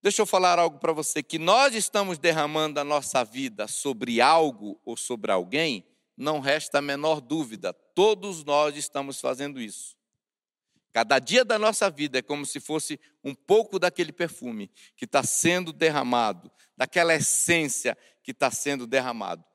Deixa 0.02 0.22
eu 0.22 0.26
falar 0.26 0.60
algo 0.60 0.80
para 0.80 0.94
você: 0.94 1.24
que 1.24 1.40
nós 1.40 1.74
estamos 1.74 2.18
derramando 2.18 2.80
a 2.80 2.84
nossa 2.84 3.24
vida 3.24 3.68
sobre 3.68 4.22
algo 4.22 4.80
ou 4.86 4.96
sobre 4.96 5.32
alguém, 5.32 5.86
não 6.16 6.40
resta 6.40 6.80
a 6.80 6.82
menor 6.82 7.22
dúvida, 7.22 7.74
todos 7.74 8.44
nós 8.44 8.76
estamos 8.76 9.20
fazendo 9.20 9.60
isso. 9.60 9.96
Cada 10.92 11.20
dia 11.20 11.46
da 11.46 11.60
nossa 11.60 11.92
vida 11.92 12.18
é 12.18 12.22
como 12.24 12.46
se 12.46 12.60
fosse 12.60 13.00
um 13.24 13.36
pouco 13.36 13.78
daquele 13.78 14.12
perfume 14.12 14.72
que 14.96 15.06
está 15.06 15.22
sendo 15.22 15.72
derramado, 15.72 16.52
daquela 16.76 17.14
essência 17.14 17.96
que 18.24 18.32
está 18.32 18.50
sendo 18.50 18.88
derramado. 18.88 19.46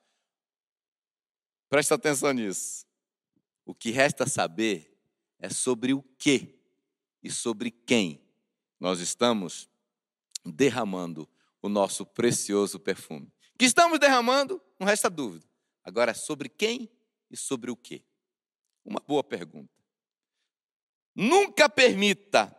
Presta 1.68 1.97
atenção 1.97 2.32
nisso. 2.32 2.86
O 3.64 3.74
que 3.74 3.90
resta 3.90 4.26
saber 4.26 4.97
é 5.40 5.49
sobre 5.49 5.95
o 5.95 6.03
que 6.03 6.61
e 7.22 7.30
sobre 7.30 7.70
quem 7.70 8.20
nós 8.78 9.01
estamos 9.01 9.68
derramando 10.45 11.28
o 11.61 11.68
nosso 11.68 12.05
precioso 12.05 12.78
perfume. 12.78 13.32
Que 13.59 13.64
estamos 13.64 13.99
derramando, 13.99 14.61
não 14.78 14.86
resta 14.86 15.09
dúvida. 15.09 15.47
Agora, 15.84 16.14
sobre 16.14 16.49
quem 16.49 16.90
e 17.30 17.36
sobre 17.36 17.70
o 17.70 17.76
que? 17.76 18.05
Uma 18.84 19.01
boa 19.01 19.22
pergunta. 19.22 19.72
Nunca 21.14 21.68
permita 21.68 22.57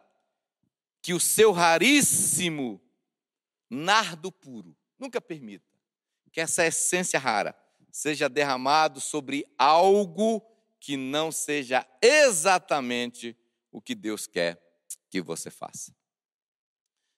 que 1.01 1.13
o 1.13 1.19
seu 1.19 1.51
raríssimo 1.51 2.81
nardo 3.69 4.31
puro, 4.31 4.77
nunca 4.97 5.19
permita 5.19 5.65
que 6.31 6.39
essa 6.39 6.65
essência 6.65 7.19
rara 7.19 7.55
seja 7.91 8.29
derramado 8.29 8.99
sobre 9.01 9.45
algo 9.57 10.41
que 10.79 10.97
não 10.97 11.31
seja 11.31 11.88
exatamente 12.01 13.38
o 13.71 13.81
que 13.81 13.93
Deus 13.93 14.27
quer 14.27 14.61
que 15.09 15.21
você 15.21 15.51
faça. 15.51 15.93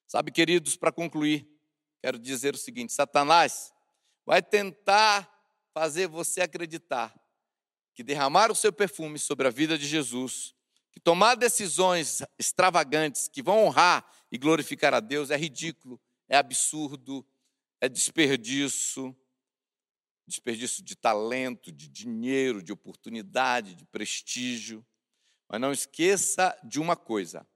Sabe, 0.06 0.30
queridos, 0.30 0.76
para 0.76 0.92
concluir, 0.92 1.48
quero 2.00 2.18
dizer 2.18 2.54
o 2.54 2.58
seguinte: 2.58 2.92
Satanás 2.92 3.72
vai 4.24 4.42
tentar 4.42 5.32
fazer 5.72 6.06
você 6.06 6.42
acreditar 6.42 7.14
que 7.94 8.02
derramar 8.02 8.50
o 8.50 8.54
seu 8.54 8.72
perfume 8.72 9.18
sobre 9.18 9.46
a 9.46 9.50
vida 9.50 9.78
de 9.78 9.86
Jesus, 9.86 10.54
que 10.92 11.00
tomar 11.00 11.34
decisões 11.34 12.22
extravagantes 12.38 13.28
que 13.28 13.42
vão 13.42 13.64
honrar 13.64 14.06
e 14.30 14.38
glorificar 14.38 14.92
a 14.94 15.00
Deus 15.00 15.30
é 15.30 15.36
ridículo, 15.36 16.00
é 16.28 16.36
absurdo, 16.36 17.26
é 17.80 17.88
desperdício 17.88 19.16
desperdício 20.26 20.82
de 20.82 20.96
talento, 20.96 21.70
de 21.70 21.88
dinheiro, 21.88 22.62
de 22.62 22.72
oportunidade, 22.72 23.74
de 23.74 23.84
prestígio. 23.84 24.84
Mas 25.48 25.60
não 25.60 25.72
esqueça 25.72 26.58
de 26.64 26.80
uma 26.80 26.96
coisa: 26.96 27.46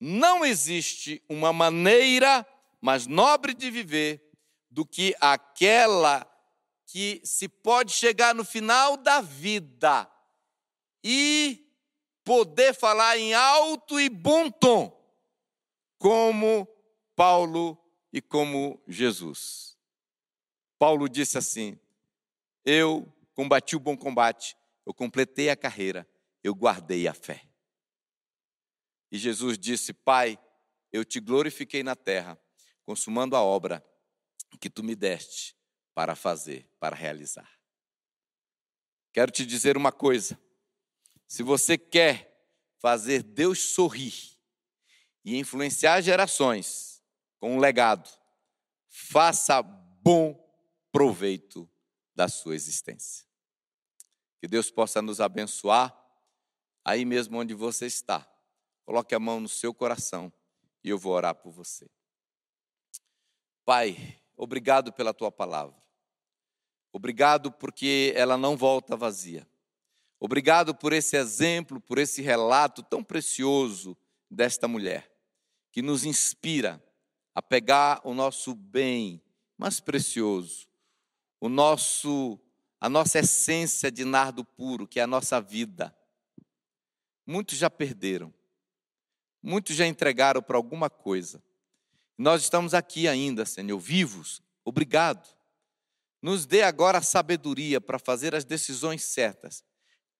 não 0.00 0.44
existe 0.44 1.22
uma 1.28 1.52
maneira 1.52 2.46
mais 2.80 3.06
nobre 3.06 3.52
de 3.52 3.70
viver 3.70 4.26
do 4.70 4.86
que 4.86 5.14
aquela 5.20 6.26
que 6.86 7.20
se 7.22 7.48
pode 7.48 7.92
chegar 7.92 8.34
no 8.34 8.44
final 8.44 8.96
da 8.96 9.20
vida 9.20 10.10
e 11.04 11.70
poder 12.24 12.74
falar 12.74 13.18
em 13.18 13.34
alto 13.34 14.00
e 14.00 14.08
bom 14.08 14.50
tom, 14.50 14.96
como 15.98 16.66
Paulo 17.14 17.78
e 18.12 18.22
como 18.22 18.82
Jesus. 18.88 19.76
Paulo 20.78 21.08
disse 21.08 21.36
assim: 21.36 21.78
Eu 22.64 23.06
combati 23.34 23.76
o 23.76 23.80
bom 23.80 23.96
combate, 23.96 24.56
eu 24.86 24.94
completei 24.94 25.50
a 25.50 25.56
carreira, 25.56 26.08
eu 26.42 26.54
guardei 26.54 27.06
a 27.06 27.12
fé. 27.12 27.49
E 29.10 29.18
Jesus 29.18 29.58
disse: 29.58 29.92
Pai, 29.92 30.38
eu 30.92 31.04
te 31.04 31.20
glorifiquei 31.20 31.82
na 31.82 31.96
terra, 31.96 32.40
consumando 32.84 33.36
a 33.36 33.42
obra 33.42 33.84
que 34.60 34.68
tu 34.68 34.84
me 34.84 34.94
deste 34.94 35.56
para 35.94 36.14
fazer, 36.14 36.68
para 36.78 36.94
realizar. 36.94 37.50
Quero 39.12 39.32
te 39.32 39.46
dizer 39.46 39.76
uma 39.76 39.90
coisa: 39.90 40.38
se 41.26 41.42
você 41.42 41.78
quer 41.78 42.28
fazer 42.78 43.22
Deus 43.22 43.58
sorrir 43.58 44.38
e 45.24 45.36
influenciar 45.36 46.00
gerações 46.02 47.02
com 47.38 47.56
um 47.56 47.58
legado, 47.58 48.08
faça 48.88 49.62
bom 49.62 50.38
proveito 50.92 51.68
da 52.14 52.28
sua 52.28 52.54
existência. 52.54 53.26
Que 54.40 54.46
Deus 54.46 54.70
possa 54.70 55.00
nos 55.00 55.20
abençoar 55.20 55.96
aí 56.84 57.04
mesmo 57.04 57.38
onde 57.38 57.54
você 57.54 57.86
está. 57.86 58.29
Coloque 58.90 59.14
a 59.14 59.20
mão 59.20 59.38
no 59.38 59.48
seu 59.48 59.72
coração 59.72 60.32
e 60.82 60.88
eu 60.90 60.98
vou 60.98 61.12
orar 61.12 61.32
por 61.32 61.52
você. 61.52 61.88
Pai, 63.64 64.18
obrigado 64.36 64.92
pela 64.92 65.14
tua 65.14 65.30
palavra. 65.30 65.80
Obrigado 66.92 67.52
porque 67.52 68.12
ela 68.16 68.36
não 68.36 68.56
volta 68.56 68.96
vazia. 68.96 69.46
Obrigado 70.18 70.74
por 70.74 70.92
esse 70.92 71.16
exemplo, 71.16 71.80
por 71.80 71.98
esse 71.98 72.20
relato 72.20 72.82
tão 72.82 73.00
precioso 73.00 73.96
desta 74.28 74.66
mulher, 74.66 75.08
que 75.70 75.82
nos 75.82 76.04
inspira 76.04 76.82
a 77.32 77.40
pegar 77.40 78.00
o 78.02 78.12
nosso 78.12 78.56
bem 78.56 79.22
mais 79.56 79.78
precioso 79.78 80.66
o 81.38 81.48
nosso 81.48 82.40
a 82.80 82.88
nossa 82.88 83.20
essência 83.20 83.88
de 83.88 84.04
nardo 84.04 84.44
puro, 84.44 84.84
que 84.84 84.98
é 84.98 85.04
a 85.04 85.06
nossa 85.06 85.40
vida. 85.40 85.96
Muitos 87.24 87.56
já 87.56 87.70
perderam. 87.70 88.34
Muitos 89.42 89.76
já 89.76 89.86
entregaram 89.86 90.42
para 90.42 90.56
alguma 90.56 90.90
coisa. 90.90 91.42
Nós 92.16 92.42
estamos 92.42 92.74
aqui 92.74 93.08
ainda, 93.08 93.46
Senhor, 93.46 93.78
vivos. 93.78 94.42
Obrigado. 94.64 95.26
Nos 96.20 96.44
dê 96.44 96.62
agora 96.62 96.98
a 96.98 97.02
sabedoria 97.02 97.80
para 97.80 97.98
fazer 97.98 98.34
as 98.34 98.44
decisões 98.44 99.02
certas. 99.04 99.64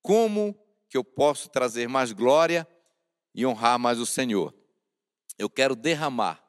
Como 0.01 0.57
que 0.89 0.97
eu 0.97 1.03
posso 1.03 1.49
trazer 1.49 1.87
mais 1.87 2.11
glória 2.11 2.67
e 3.35 3.45
honrar 3.45 3.77
mais 3.77 3.99
o 3.99 4.05
Senhor? 4.05 4.53
Eu 5.37 5.49
quero 5.49 5.75
derramar 5.75 6.43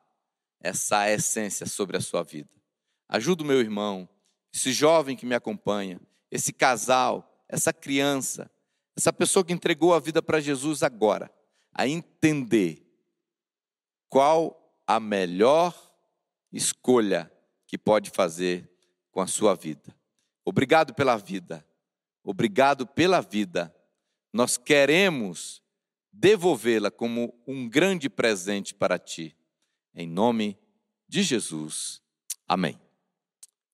essa 0.61 1.11
essência 1.11 1.66
sobre 1.66 1.97
a 1.97 2.01
sua 2.01 2.23
vida. 2.23 2.49
Ajuda 3.09 3.43
o 3.43 3.47
meu 3.47 3.61
irmão, 3.61 4.09
esse 4.55 4.73
jovem 4.73 5.16
que 5.16 5.27
me 5.27 5.35
acompanha, 5.35 6.01
esse 6.31 6.53
casal, 6.53 7.45
essa 7.49 7.73
criança, 7.73 8.51
essa 8.97 9.12
pessoa 9.12 9.45
que 9.45 9.53
entregou 9.53 9.93
a 9.93 10.01
vida 10.01 10.23
para 10.23 10.41
Jesus 10.41 10.83
agora, 10.83 11.31
a 11.73 11.87
entender 11.87 12.87
qual 14.09 14.77
a 14.87 15.01
melhor 15.01 15.75
escolha 16.53 17.33
que 17.66 17.79
pode 17.79 18.11
fazer 18.11 18.70
com 19.11 19.20
a 19.20 19.27
sua 19.27 19.55
vida. 19.55 19.95
Obrigado 20.45 20.95
pela 20.95 21.16
vida. 21.16 21.66
Obrigado 22.23 22.87
pela 22.87 23.20
vida. 23.20 23.75
Nós 24.33 24.57
queremos 24.57 25.62
devolvê-la 26.12 26.91
como 26.91 27.35
um 27.47 27.68
grande 27.68 28.09
presente 28.09 28.75
para 28.75 28.99
ti. 28.99 29.37
Em 29.95 30.07
nome 30.07 30.59
de 31.09 31.23
Jesus. 31.23 32.03
Amém. 32.47 32.79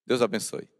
Deus 0.06 0.22
abençoe. 0.22 0.77